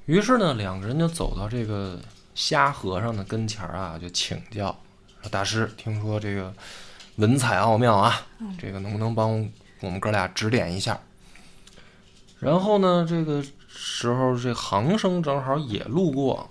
[0.06, 2.00] 于是呢，两个人就走到这个
[2.34, 4.74] 瞎和尚的跟前儿啊，就请教
[5.22, 6.54] 说：“大师，听说这个
[7.18, 8.26] 文采奥妙啊，
[8.58, 9.32] 这个能不能帮
[9.82, 10.98] 我们哥俩指点一下？”
[12.40, 16.50] 然后呢，这个时候这行生正好也路过，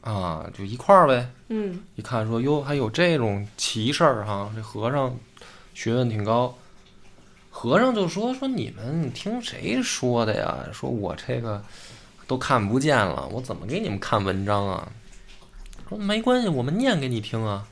[0.00, 1.30] 啊，就一块儿呗。
[1.52, 5.14] 嗯一看说哟，还有这种奇事儿哈，这和尚
[5.74, 6.56] 学问挺高。
[7.50, 10.68] 和尚就说说你们听谁说的呀？
[10.72, 11.62] 说我这个
[12.28, 14.92] 都看不见了，我怎么给你们看文章啊？
[15.88, 17.66] 说没关系，我们念给你听啊。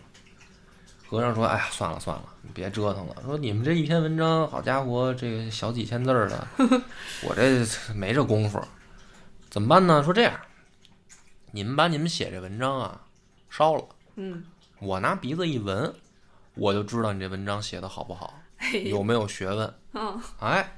[1.07, 3.15] 和尚说：“哎呀，算了算了，你别折腾了。
[3.25, 6.47] 说你们这一篇文章，好家伙，这个小几千字儿的，
[7.23, 7.65] 我这
[7.95, 8.61] 没这功夫，
[9.49, 10.03] 怎么办呢？
[10.03, 10.39] 说这样，
[11.53, 13.01] 你们把你们写这文章啊
[13.51, 13.85] 烧了，
[14.17, 14.45] 嗯，
[14.81, 15.93] 我拿鼻子一闻，
[16.55, 19.75] 我就知道你这文章写的好不好，嘿，有没有学问。
[19.95, 20.77] 嗯，哎，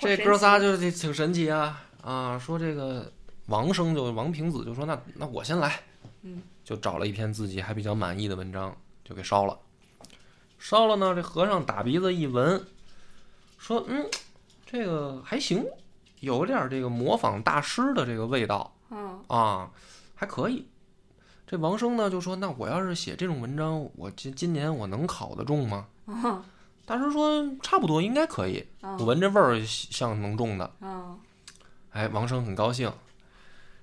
[0.00, 2.38] 这哥仨就是挺神奇啊啊！
[2.38, 3.10] 说这个
[3.46, 5.80] 王生就王平子就说那那我先来，
[6.22, 9.58] 嗯，就找了一篇自己还比较满意的文章就给烧了。
[10.58, 12.62] 烧了呢，这和尚打鼻子一闻，
[13.58, 14.06] 说嗯，
[14.66, 15.64] 这个还行，
[16.20, 19.70] 有点这个模仿大师的这个味道嗯啊，
[20.14, 20.66] 还可以。
[21.46, 26.42] 这王生呢就说：“那我要是写这种文章，我今今年我能考得中吗 嗯？”
[26.86, 28.64] 大师说：“差不多，应该可以。
[28.80, 30.70] 我嗯闻这味儿像能中的。
[30.80, 31.18] 嗯”
[31.92, 32.92] 哎，王生很高兴。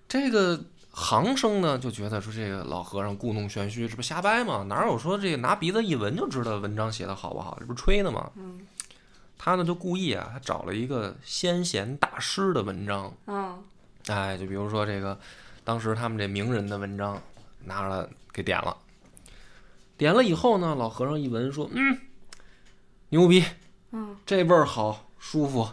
[0.07, 0.59] 这个
[0.91, 4.63] 行生呢就觉得说这个老和尚故弄玄虚，这不瞎掰吗？
[4.67, 7.57] 哪有说这个拿鼻子一闻就知道文章写的好不好？
[7.59, 8.29] 这不是吹呢吗？
[8.35, 8.59] 嗯
[9.43, 13.57] 他呢就故意啊，他找了一个先贤大师的文章，嗯
[14.05, 15.17] 哎，就比如说这个，
[15.63, 17.19] 当时他们这名人的文章
[17.65, 18.75] 拿了给点了，
[19.97, 21.97] 点了以后呢，老和尚一闻说，嗯，
[23.09, 23.43] 牛逼，
[23.91, 25.67] 嗯这味儿好，舒服，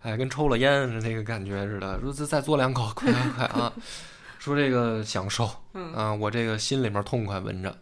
[0.00, 2.00] 哎，跟抽了烟那个感觉似的。
[2.00, 3.72] 说再再嘬两口， 快快快啊！
[4.38, 7.76] 说这个享受嗯啊，我这个心里面痛快，闻着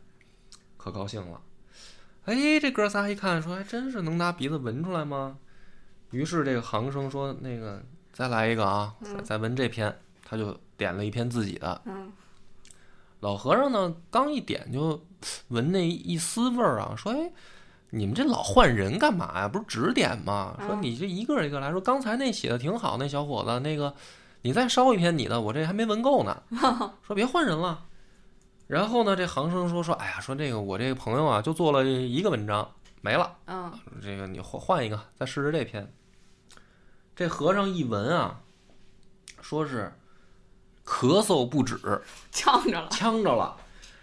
[0.76, 1.40] 可高兴了。
[2.24, 5.36] 哎，这哥仨一看，说还真是能拿鼻子闻出来吗？
[6.10, 9.94] 于是这个行生说：“那个再来一个啊，再再闻这篇。”
[10.26, 11.82] 他就点了一篇自己的。
[13.24, 15.02] 嗯老和尚呢，刚一点就
[15.48, 17.32] 闻那一丝味儿啊，说：“哎，
[17.88, 19.48] 你们这老换人干嘛呀？
[19.48, 20.54] 不是指点吗？
[20.60, 23.94] 说嗯你这一个一个来说，刚才那写的挺好，那小伙子，那个
[24.42, 26.42] 你再烧一篇你的，我这还没闻够呢。
[27.02, 27.86] 说别换人了。
[28.66, 35.90] 然后呢，这行生说说，哎呀，说这个我这个朋友啊，就做了一个文章没了，嗯这个你换换一个，再试试这篇。
[37.16, 38.40] 这和尚一闻啊，
[39.40, 39.90] 说是
[40.86, 41.78] 咳嗽不止，
[42.30, 42.88] 呛着了。
[42.90, 43.56] 呛着了，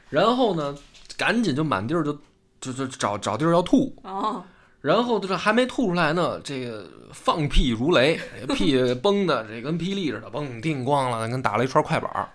[0.09, 0.75] 然后呢，
[1.17, 2.17] 赶紧就满地儿就
[2.59, 4.43] 就就找找地儿要吐，哦
[4.81, 8.19] 然后这还没吐出来呢，这个放屁如雷，
[8.55, 12.27] 屁 崩的这跟霹雳似的，嘣叮咣了，跟打了一串快板儿，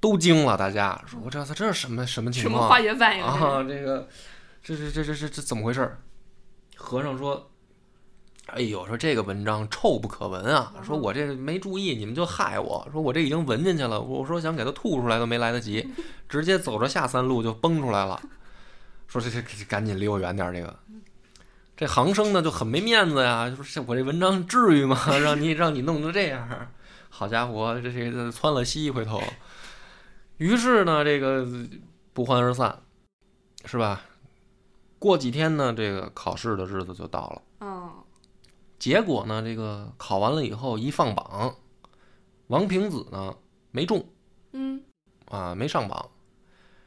[0.00, 0.56] 都惊了。
[0.56, 2.54] 大家说：“我这这是什么什么情况？
[2.54, 3.22] 什么化学反应？
[3.22, 4.08] 啊，这个
[4.64, 5.98] 这这这这这这怎么回事儿？”
[6.74, 7.49] 和尚说
[8.52, 10.72] ：“哎呦，说这个文章臭不可闻啊！
[10.84, 12.88] 说我这没注意，你们就害我。
[12.92, 15.88] 说我这已经闻进去了，我说想给它吐出来都没来得及，
[16.28, 18.20] 直接走着下三路就崩出来了。
[19.06, 20.74] 说这这这赶紧离我远点，这个。”
[21.76, 25.00] 这行生呢就很没面子呀，说这我这文章至于吗？
[25.22, 26.68] 让你让你弄成这样，
[27.08, 29.22] 好家伙，这这这窜了稀回头。
[30.36, 31.46] 于是呢，这个
[32.12, 32.80] 不欢而散，
[33.64, 34.02] 是吧？
[34.98, 37.42] 过几天呢，这个考试的日子就到了。
[37.60, 37.90] 嗯
[38.80, 41.54] 结果呢，这个考完了以后一放榜，
[42.46, 43.36] 王平子呢
[43.70, 44.04] 没中
[44.52, 44.82] 嗯
[45.26, 46.10] 啊，没上榜。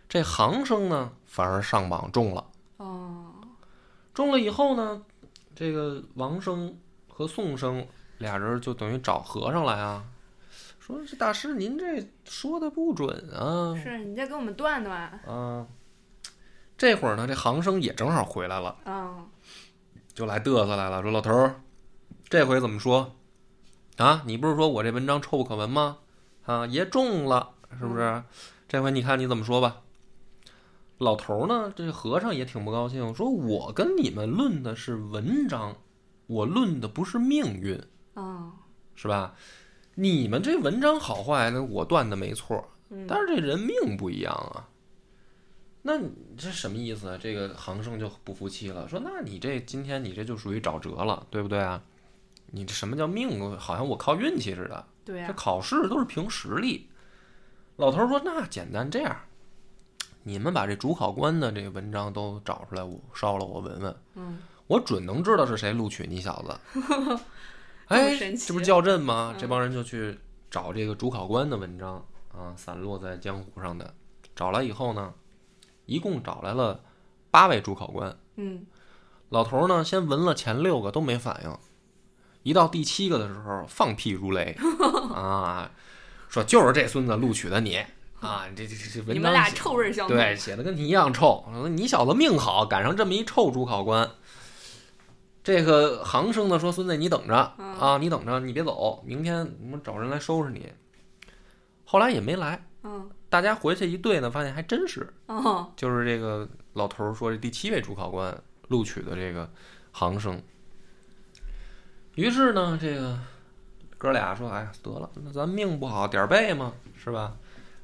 [0.10, 2.46] 这行生呢反而上榜中了。
[2.78, 3.32] 哦
[4.14, 5.04] 中了以后呢，
[5.56, 6.76] 这个王生
[7.08, 10.04] 和宋生俩人就等于找和尚来啊，
[10.80, 15.00] 说这大师您这说的不准啊是你再给我们断断。
[15.28, 15.68] 啊！
[16.76, 19.30] 这会儿呢，这行生也正好回来了，嗯
[20.14, 21.62] 就来嘚瑟来了，说老头儿，
[22.34, 23.16] 这回怎么说
[23.98, 24.24] 啊？
[24.26, 26.00] 你不是说我这文章臭不可闻吗？
[26.46, 28.24] 啊，爷中了，是不是？
[28.68, 29.84] 这回你看你怎么说吧。
[30.98, 35.76] 老头儿呢，这和尚也挺不高兴，说我跟你们论的是文章，
[36.26, 37.80] 我论的不是命运，
[38.16, 38.52] 啊，
[38.96, 39.36] 是吧？
[39.94, 44.68] 你们这文章好坏，那我断的没错，嗯但是这人命不一样啊。
[45.84, 46.00] 那
[46.36, 47.20] 这什么意思啊？
[47.22, 51.80] 这个杭生就不服气了，说：“那你这今天你这就属于找辙了，对不对啊？
[52.56, 53.58] 你这什么叫命？
[53.58, 54.86] 好像我靠运气似的。
[55.04, 56.88] 这对呀，考试都是凭实力。”
[57.78, 59.18] 老头儿说：“那简单，这样，
[60.22, 64.38] 你们把这主考官的这个文章都找出来，我烧了，我闻闻，嗯，
[64.68, 66.80] 我准能知道是谁录取你小子。
[67.90, 69.32] ”哎，这不是较真吗？
[69.34, 70.18] 嗯这帮人就去
[70.52, 71.96] 找这个主考官的文章
[72.32, 73.94] 啊，散落在江湖上的。
[74.36, 75.14] 找来以后呢，
[75.86, 76.80] 一共找来了
[77.30, 78.16] 八位主考官。
[78.36, 78.66] 嗯，
[79.30, 81.58] 老头儿呢，先闻了前六个都没反应，
[82.44, 84.56] 一到第七个的时候放屁如雷
[85.14, 85.72] 啊，
[86.30, 87.78] 说就是这孙子录取的你
[88.20, 91.44] 啊，这这这这文章你们俩写臭味相投，对，写的跟你一样臭。
[91.72, 94.10] 你小子命好，赶上这么一臭主考官。
[95.44, 100.72] 这个杭生呢说：“孙子，你等着嗯啊，你等着，你别走，明天我们找人来收拾你。”
[101.84, 109.52] 后来也没来，嗯，大家回去一对呢，发现还真是，哦，就是这个老头儿说这第七位主考官录取的这个
[109.92, 110.42] 杭生。
[112.16, 113.20] 于是呢，这个
[113.98, 117.36] 哥俩说：“哎呀，得了，那咱命不好，点儿背嘛，是吧？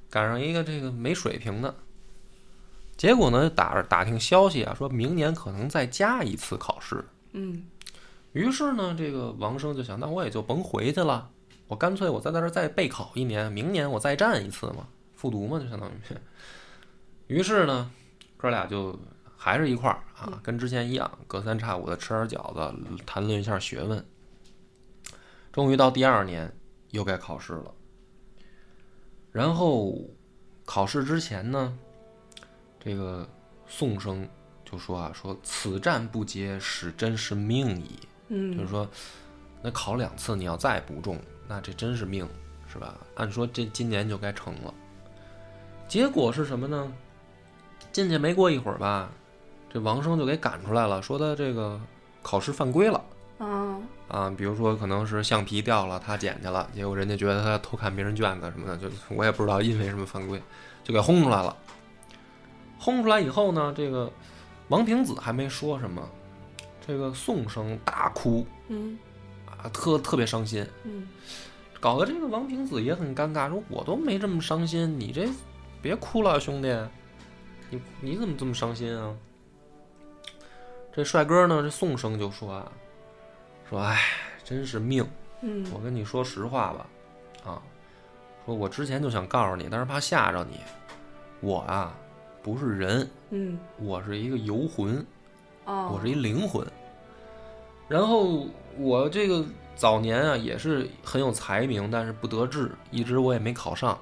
[0.09, 1.73] 赶上一个这个没水平的。”
[2.95, 7.03] 结果呢，打打听消息啊，说明年可能再加一次考试。
[7.31, 7.65] 嗯，
[8.33, 11.29] 于是呢，这个王生就想，那我也就甭回去了，
[11.67, 16.21] 我干脆我在那儿再备考一年，明年我再战一次嘛，复读嘛，就相当于是。
[17.27, 17.89] 于是呢，
[18.35, 18.99] 哥俩就
[19.37, 24.05] 还是一块儿啊，跟之前一样，隔三差五的吃点饺子，谈论一下学问。
[25.59, 26.49] 终于到第二年，
[26.91, 27.73] 又该考试了。
[29.29, 29.93] 然后
[30.63, 31.77] 考试之前呢，
[32.79, 33.27] 这个
[33.67, 34.25] 宋生
[34.63, 37.99] 就说啊，说此战不捷，使真是命矣。
[38.29, 38.89] 就是嗯，说，
[39.61, 42.25] 那考两次你要再不中，那这真是命，
[42.71, 42.97] 是吧？
[43.15, 44.73] 按说这今年就该成了。
[45.89, 46.89] 结果是什么呢？
[47.91, 49.11] 进去没过一会儿吧，
[49.69, 51.77] 这王生就给赶出来了，说他这个
[52.23, 53.03] 考试犯规了
[53.39, 53.77] 啊，
[54.09, 60.41] 啊，比如说可能是橡皮掉了，他捡去了，结果人家觉得他偷看别人卷子什么的，就我也不知道因为什么犯规，
[60.83, 61.55] 就给轰出来了。
[62.79, 64.11] 轰出来以后呢，这个
[64.69, 66.01] 王平子还没说什么，
[66.85, 68.97] 这个宋生大哭，嗯
[69.45, 71.07] 啊，特特别伤心，嗯，
[71.79, 75.27] 搞得这个王平子也很尴尬，说我都没这么伤心，你这
[75.81, 76.75] 别哭了，兄弟，
[77.69, 79.13] 你你怎么这么伤心啊？
[80.91, 82.71] 这帅哥呢，这宋生就说啊，
[83.69, 84.01] 说哎，
[84.43, 85.07] 真是命，
[85.41, 86.87] 嗯，我跟你说实话吧，
[87.45, 87.61] 啊，
[88.43, 90.59] 说我之前就想告诉你，但是怕吓着你，
[91.39, 91.95] 我啊
[92.41, 95.05] 不是人，嗯，我是一个游魂，
[95.65, 96.65] 哦，我是一灵魂。
[97.87, 103.95] 然后我这个早年啊也是很有才名，但是不得志，一直我也没考上，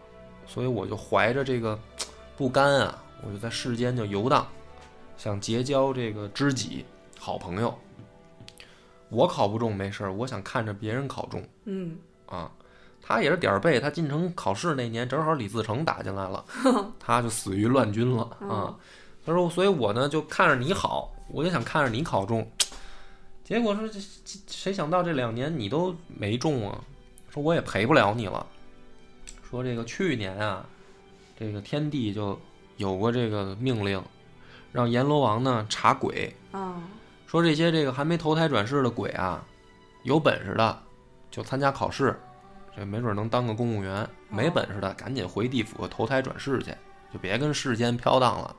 [0.45, 1.77] 所以我就怀着这个
[2.37, 4.47] 不甘啊，我就在世间就游荡，
[5.17, 6.85] 想结交这个知己、
[7.19, 7.77] 好朋友。
[9.09, 12.51] 我考不中没事儿，我想看着别人考中嗯，啊。
[13.01, 16.43] 他也是点儿背，他进城考试那年正好李自成打进来了，
[16.99, 18.75] 他就死于乱军了啊嗯。
[19.25, 22.45] 他说，所以我呢就看着你好，我就想看着你考中。
[23.45, 26.83] 结果说这这谁想到这两年你都没中啊？
[27.29, 28.45] 说我也陪不了你了。
[29.49, 30.65] 说这个去年啊，
[31.39, 32.37] 这个天帝就
[32.75, 34.03] 有过这个命令，
[34.73, 36.83] 让阎罗王呢查鬼，啊，
[37.27, 39.43] 说这些这个还没投胎转世的鬼啊，
[40.03, 40.81] 有本事的
[41.29, 42.17] 就参加考试，
[42.75, 46.73] 这没准能当个公务员；没本事的赶紧回地府投胎转世去，
[47.13, 48.55] 就别跟世间飘荡了。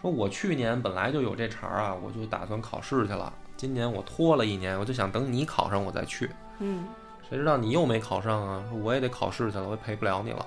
[0.00, 3.30] 说我去年本来就有这茬儿啊，我就打算考试去了。
[3.58, 6.30] 今年我拖了一年，我就想等你考上我再去。
[6.60, 6.88] 嗯，
[7.28, 8.64] 谁知道你又没考上啊？
[8.70, 10.46] 说我也得考试去了，我也陪不了你了。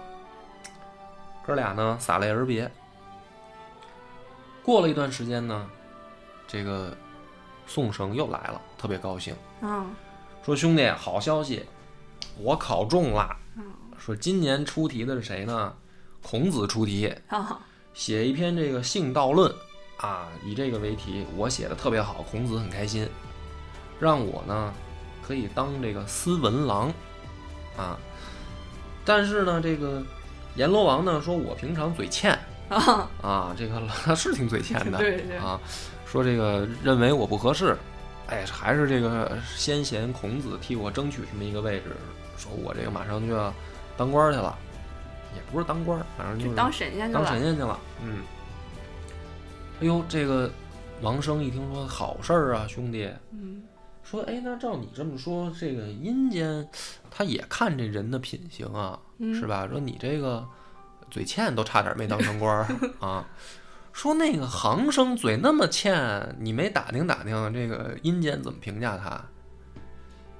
[1.45, 2.71] 哥俩呢洒泪而别。
[4.63, 5.69] 过了一段时间呢，
[6.47, 6.97] 这个
[7.65, 9.85] 宋生又来了，特别高兴，啊，
[10.45, 11.65] 说兄弟，好消息，
[12.37, 13.35] 我考中了。
[13.55, 13.63] 嗯
[13.97, 15.73] 说今年出题的是谁呢？
[16.21, 17.61] 孔子出题，啊，
[17.93, 19.49] 写一篇这个《性道论》
[20.05, 23.07] 啊，以这个为题，我写的特别好，孔子很开心，
[23.99, 24.73] 让我呢
[25.25, 26.91] 可以当这个司文郎
[27.77, 27.97] 啊。
[29.05, 30.03] 但是呢，这个
[30.55, 32.37] 阎罗王呢说我平常嘴欠。
[32.69, 35.37] 啊，啊，这个他是挺嘴欠的， 对对。
[35.37, 35.59] 啊，
[36.13, 37.75] 说这个认为我不合适，
[38.27, 41.85] 哎，还是这个先贤孔子替我争取这么一个位置，
[42.37, 43.51] 说我这个马上就要
[43.97, 44.55] 当官去了，
[45.33, 47.29] 也不是当官，反正就就是当神仙去了当了。
[47.31, 47.79] 神仙去了。
[48.03, 48.21] 嗯，
[49.81, 50.51] 哎呦，这个
[51.01, 53.63] 王生一听说好事儿啊，兄弟，嗯
[54.03, 56.69] 说哎，那照你这么说，这个阴间
[57.09, 59.67] 他也看这人的品行啊，嗯，是吧？
[59.67, 60.47] 说你这个
[61.09, 62.67] 嘴欠都差点没当成官儿
[63.03, 63.25] 啊。
[63.93, 69.23] 说那个行生嘴那么欠，你没打听打听这个阴间怎么评价他？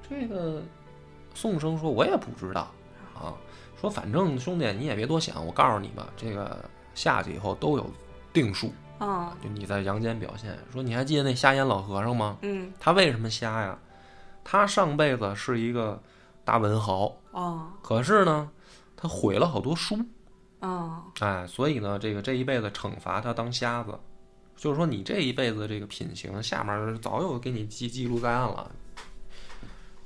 [0.06, 0.60] 这个
[1.34, 2.70] 宋生说：“我也不知道
[3.14, 3.32] 啊。
[3.80, 6.62] 说反正兄弟你也别多想，我告诉你吧，这个
[6.94, 7.88] 下去以后都有
[8.32, 8.72] 定数。
[8.98, 12.36] 哦，就你在阳间表现，说你还记得那瞎眼老和尚吗？
[12.42, 13.78] 嗯他为什么瞎呀？
[14.42, 16.00] 他上辈子是一个
[16.44, 18.50] 大文豪，哦可是呢，
[18.96, 19.98] 他毁了好多书，
[20.64, 23.98] 哦，哎，所以呢，这个这一辈子惩罚他当瞎子，
[24.56, 28.70] 就是说你这一辈子这个品行，下面早有给你记记录在案了。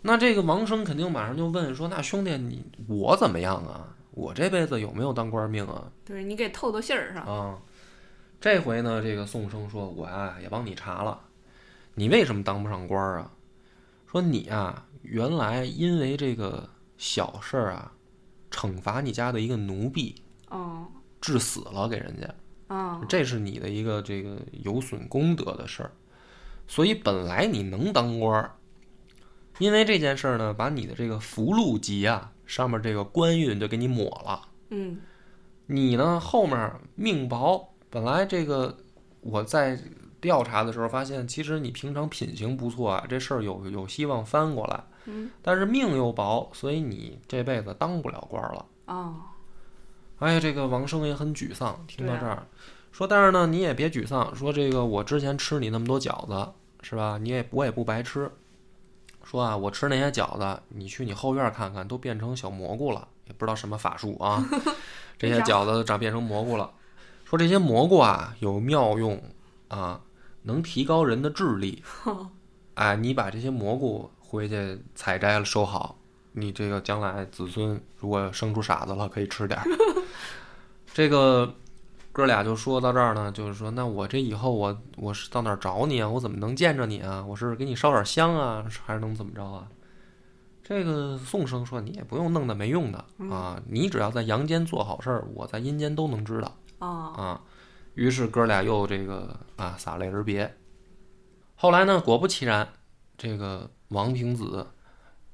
[0.02, 3.94] 那这个王生肯定马上就问说：“那兄弟你我怎么样啊？
[4.12, 7.22] 我这辈子有没有当官命啊？”对你给透透信儿上。
[7.24, 7.58] 啊，
[8.40, 11.20] 这回呢，这个宋生说：“我呀、也帮你查了，
[11.94, 13.30] 你为什么当不上官啊？
[14.10, 17.92] 说你啊，原来因为这个小事儿啊，
[18.50, 20.14] 惩罚你家的一个奴婢，
[20.50, 20.86] 哦
[21.20, 22.34] 致死了给人家，
[22.68, 23.04] 哦。
[23.08, 25.90] 这是你的一个这个有损功德的事儿，
[26.66, 28.52] 所以本来你能当官儿，
[29.58, 35.00] 因为这件事儿呢，把你的这个福禄级啊上面这个官运就给你抹了。”嗯。
[35.66, 38.78] 你呢后面命薄，本来这个
[39.20, 39.78] 我在
[40.20, 45.30] 调查的时候发现，其实你平常品行不错啊，这事儿有有希望翻过来，嗯。
[45.42, 48.66] 但是命又薄，所以你这辈子当不了官了。
[48.86, 49.16] 哦
[50.18, 52.46] 哎呀，这个王生也很沮丧，听到这儿，
[52.90, 56.52] 说但是呢你也别沮丧，说这个我之前吃你那么多饺子
[56.82, 57.18] 是吧？
[57.18, 58.30] 你也我也不白吃。
[59.24, 64.42] 说啊，我吃那些饺子，你去你后院看看，都变成小蘑菇了，也不知道什么法术啊。
[65.18, 66.70] 这些饺子长变成蘑菇了。
[67.24, 69.22] 说这些蘑菇啊有妙用
[69.68, 70.00] 啊，
[70.42, 71.82] 能提高人的智力。
[72.74, 75.98] 哎，你把这些蘑菇回去采摘了收好，
[76.32, 79.66] 你这个将来子孙如果生出傻子了，可以吃点儿。
[80.92, 81.54] 这个
[82.12, 86.08] 哥俩就说到这儿呢，就是说，那我这以后我我是到哪儿找你啊？
[86.08, 87.24] 我怎么能见着你啊？
[87.26, 89.68] 我是给你烧点香啊，还是能怎么着啊？
[90.62, 97.40] 这个宋生说：“你也不用弄那没用的啊，你只要在阳间做好事儿，我在阴间都能知道哦啊。”
[97.94, 100.54] 于是哥俩又这个啊洒泪而别。
[101.54, 102.68] 后来呢，果不其然，
[103.16, 104.66] 这个王平子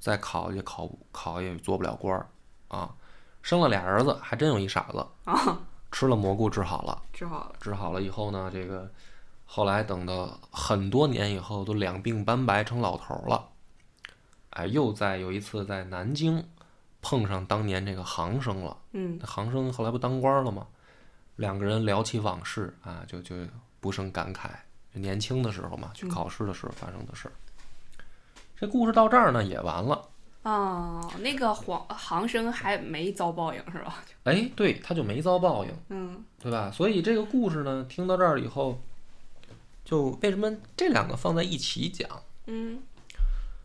[0.04, 2.28] 再考也考考也做不了官儿
[2.68, 2.94] 啊，
[3.40, 5.58] 生了俩儿子，还真有一傻子，啊，
[5.90, 7.02] 吃了蘑菇治好了。
[7.10, 7.56] 治好了。
[7.58, 8.92] 治好了以后呢，这个
[9.46, 13.48] 后来等到很多年以后，都两鬓斑白成老头儿了。
[14.50, 16.46] 哎，又在有一次在南京
[17.00, 18.76] 碰上当年这个杭生了。
[18.92, 20.66] 嗯那行生后来不当官了吗？
[21.36, 23.34] 两个人聊起往事啊，就就
[23.80, 24.50] 不胜感慨。
[24.92, 27.32] 年轻的时候嘛，去考试的时候发生的事儿。
[28.58, 30.08] 这故事到这儿呢也完了。
[30.42, 34.04] 哦，那个黄航生还没遭报应是吧？
[34.24, 35.70] 哎，对，他就没遭报应。
[35.88, 36.70] 嗯对吧？
[36.70, 38.78] 所以这个故事呢，听到这儿以后，
[39.84, 42.08] 就为什么这两个放在一起讲？
[42.46, 42.78] 嗯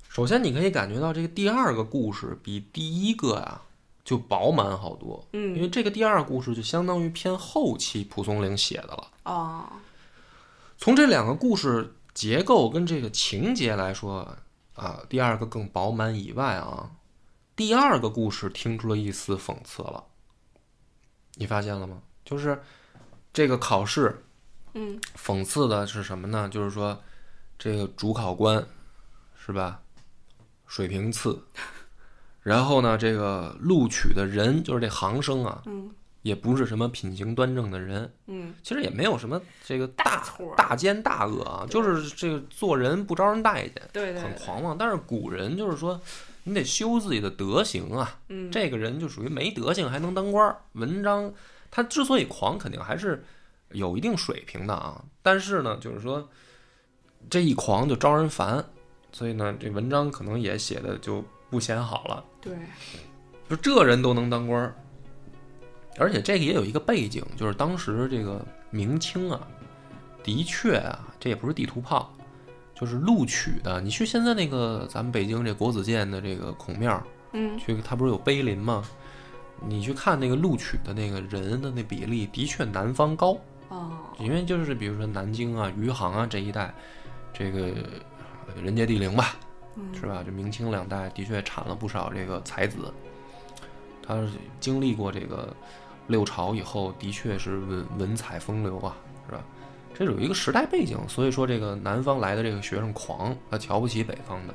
[0.07, 3.61] 首先，你可以感觉到这个第二个故事比第一个啊
[4.05, 9.07] 就饱满好多，嗯因嗯为这个第二个故事就相当于偏后期蒲松龄写的了。
[9.23, 9.65] 哦
[10.77, 14.37] 从这两个故事结构跟这个情节来说
[14.79, 16.91] 啊，第二个更饱满以外啊，
[17.55, 20.05] 第二个故事听出了一丝讽刺了。
[21.35, 22.01] 你发现了吗？
[22.23, 22.61] 就是
[23.33, 24.23] 这个考试
[24.73, 26.47] 嗯讽刺的是什么呢？
[26.49, 27.01] 就是说，
[27.57, 28.65] 这个主考官
[29.35, 29.81] 是吧，
[30.65, 31.43] 水平次，
[32.41, 35.91] 然后呢，这个录取的人就是这行生啊，嗯
[36.21, 44.77] 也不是什么品行端正的人，嗯其实也没有什么这个大大错大奸大恶啊，就是这个做人不招人待见，对对对很狂妄。
[44.77, 45.99] 但是古人就是说，
[46.43, 50.57] 你得修自己的德行啊，嗯这个人就属于没德行还能当官儿。
[50.73, 51.33] 文章
[51.71, 53.23] 他之所以狂，肯定还是
[53.71, 55.01] 有一定水平的啊。
[55.21, 56.27] 但是呢，就是说
[57.29, 58.65] 这一狂就招人烦，
[59.13, 62.25] 所以呢，这文章可能也写的就不显好了。
[62.41, 62.53] 对
[63.49, 64.75] 就这人都能当官儿，
[65.97, 69.39] 而且这个也有一个背景，就是当时这个明清啊，
[70.23, 72.13] 的确啊，这也不是地图炮，
[72.75, 73.81] 就是录取的。
[73.81, 77.01] 你去现在那个咱们北京这国子监的这个孔庙，
[77.33, 78.83] 嗯去它不是有碑林吗？
[79.67, 83.37] 你去看那个录取的那个人的那比例，的确南方高，
[83.67, 86.73] 哦因为就是比如说南京啊、余杭啊这一带，
[87.33, 87.73] 这个
[88.55, 89.35] 人杰地灵吧，
[89.75, 90.23] 嗯是吧？
[90.25, 92.93] 这明清两代的确产了不少这个才子，
[94.09, 94.27] 他
[94.59, 95.55] 经历过这个
[96.07, 98.97] 六朝以后，的确是文文采风流啊，
[99.27, 99.41] 是吧？
[99.93, 104.53] 这有一个时代背景，所以说这个南方来的这个学生狂，他瞧不起北方的。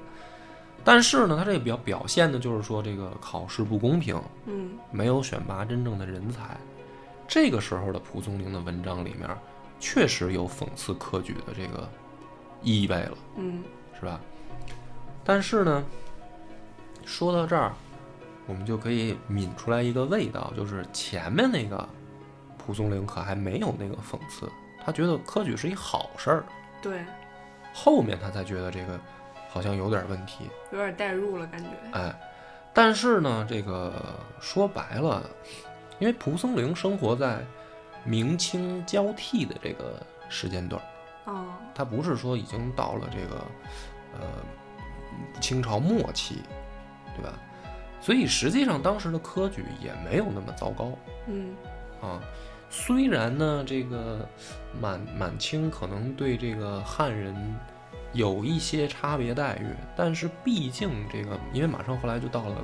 [0.82, 6.57] 但是呢，他这个表表现的就是说这个考试不公平，嗯没有选拔真正的人才。
[7.28, 9.28] 这个时候的蒲松龄的文章里面，
[9.78, 11.88] 确实有讽刺科举的这个
[12.62, 13.16] 意味了。
[13.36, 13.62] 嗯
[13.98, 14.20] 是吧？
[15.24, 15.82] 但是呢，
[17.05, 17.72] 说到这儿，
[18.47, 21.88] 我们就可以抿出来一个味道，就是前面那个
[22.59, 24.51] 蒲松龄可还没有那个讽刺，
[24.84, 26.45] 他觉得科举是一好事儿，
[26.80, 27.05] 对，
[27.72, 28.99] 后面他才觉得这个
[29.49, 31.70] 好像有点问题，有点代入了感觉。
[31.92, 32.14] 哎。
[32.76, 33.92] 但是呢，这个
[34.40, 35.22] 说白了，
[36.01, 37.38] 因为蒲松龄生活在
[38.03, 41.32] 明清交替的这个时间段儿。
[41.32, 43.45] 哦，他不是说已经到了这个
[44.14, 46.42] 呃清朝末期，
[47.16, 47.38] 对吧？
[48.05, 50.92] 所以实际上当时的科举也没有那么糟糕
[51.26, 51.55] 嗯
[52.02, 52.20] 啊。
[52.68, 54.28] 虽然呢，这个
[54.78, 57.34] 满满清可能对这个汉人
[58.12, 62.57] 有一些差别待遇，但是毕竟这个，因为马上后来就到了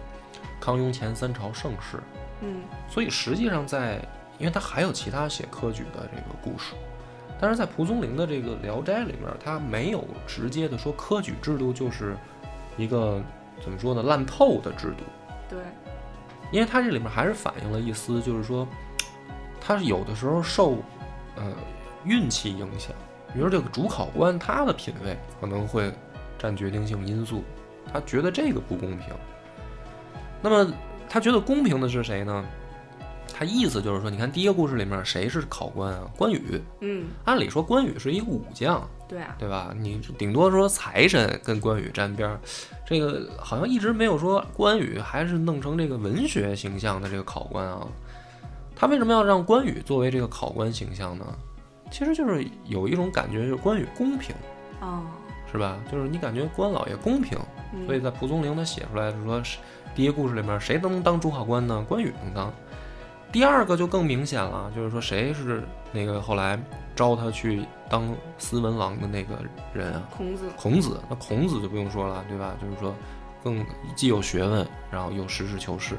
[0.61, 1.99] 康雍乾三朝盛世，
[2.43, 3.99] 嗯所以实际上在，
[4.37, 6.75] 因为他还有其他写科举的这个故事，
[7.41, 12.15] 但是在蒲松龄的这个《聊斋》里面，他没有直接的说科举制度就是
[12.77, 13.23] 一个
[13.63, 15.05] 怎么说呢烂透的制度，
[15.51, 15.59] 对，
[16.53, 18.67] 因为他这里面还是反映了一丝，就是说，
[19.61, 20.77] 他是有的时候受
[21.35, 21.53] 呃
[22.05, 22.95] 运气影响，
[23.35, 25.93] 比如说这个主考官他的品味可能会
[26.39, 27.43] 占决定性因素，
[27.93, 29.09] 他觉得这个不公平。
[30.41, 30.73] 那么
[31.09, 32.45] 他觉得公平的是谁呢？
[33.33, 36.09] 他意思就是说，你看第一个故事里面谁是考官啊？
[36.17, 36.63] 关羽。
[36.81, 39.75] 嗯按理说关羽是一个武将，对啊，对吧？
[39.77, 42.39] 你顶多说财神跟关羽沾边儿，
[42.87, 47.85] 这个好像一直没有说关羽还是弄成这个文学形象的这个考官啊。
[48.77, 51.27] 他为什么要让关羽作为这个考官形象呢？
[51.91, 54.33] 其实就是有一种感觉，就是关羽公平，
[54.81, 55.03] 哦，
[55.51, 55.77] 是吧？
[55.91, 57.37] 就是你感觉关老爷公平，
[57.75, 59.43] 嗯所以在蒲松龄他写出来是说，
[59.93, 61.85] 第一个故事里面谁都能当主考官呢？
[61.89, 62.53] 关羽能当。
[63.33, 66.57] 第二个就更明显了，就是说谁是那个后来
[66.95, 70.09] 招他去当斯文王的那个人啊？
[70.17, 71.01] 孔子，孔子。
[71.11, 72.55] 那孔子就不用说了，对吧？
[72.63, 72.95] 就是说，
[73.43, 73.67] 更
[73.97, 75.97] 既有学问，然后又实事求是。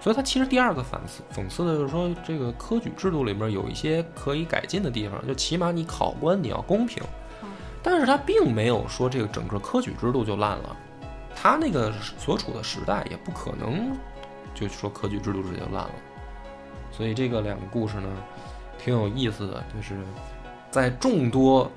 [0.00, 7.02] 所以他其实第二个反思讽刺的就是说，这个科举制度里面有一些可以改进的地方，就起码你考官你要公平。
[7.42, 7.48] 嗯
[7.82, 10.76] 但是他并没有说这个整个科举制度就烂了，
[11.36, 13.96] 他那个所处的时代也不可能
[14.56, 15.90] 就说科举制度直接就烂了。
[16.90, 18.08] 所以这个两个故事呢，
[18.76, 19.94] 挺有意思的，就是
[20.76, 21.72] 在众多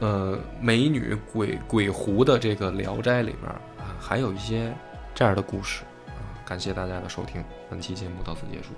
[0.00, 3.48] 呃美女鬼鬼狐的这个《聊斋》里面
[3.78, 4.74] 啊，还有一些
[5.14, 6.18] 这样的故事啊。
[6.44, 7.40] 感谢大家的收听，
[7.70, 8.70] 本期节目到此结束。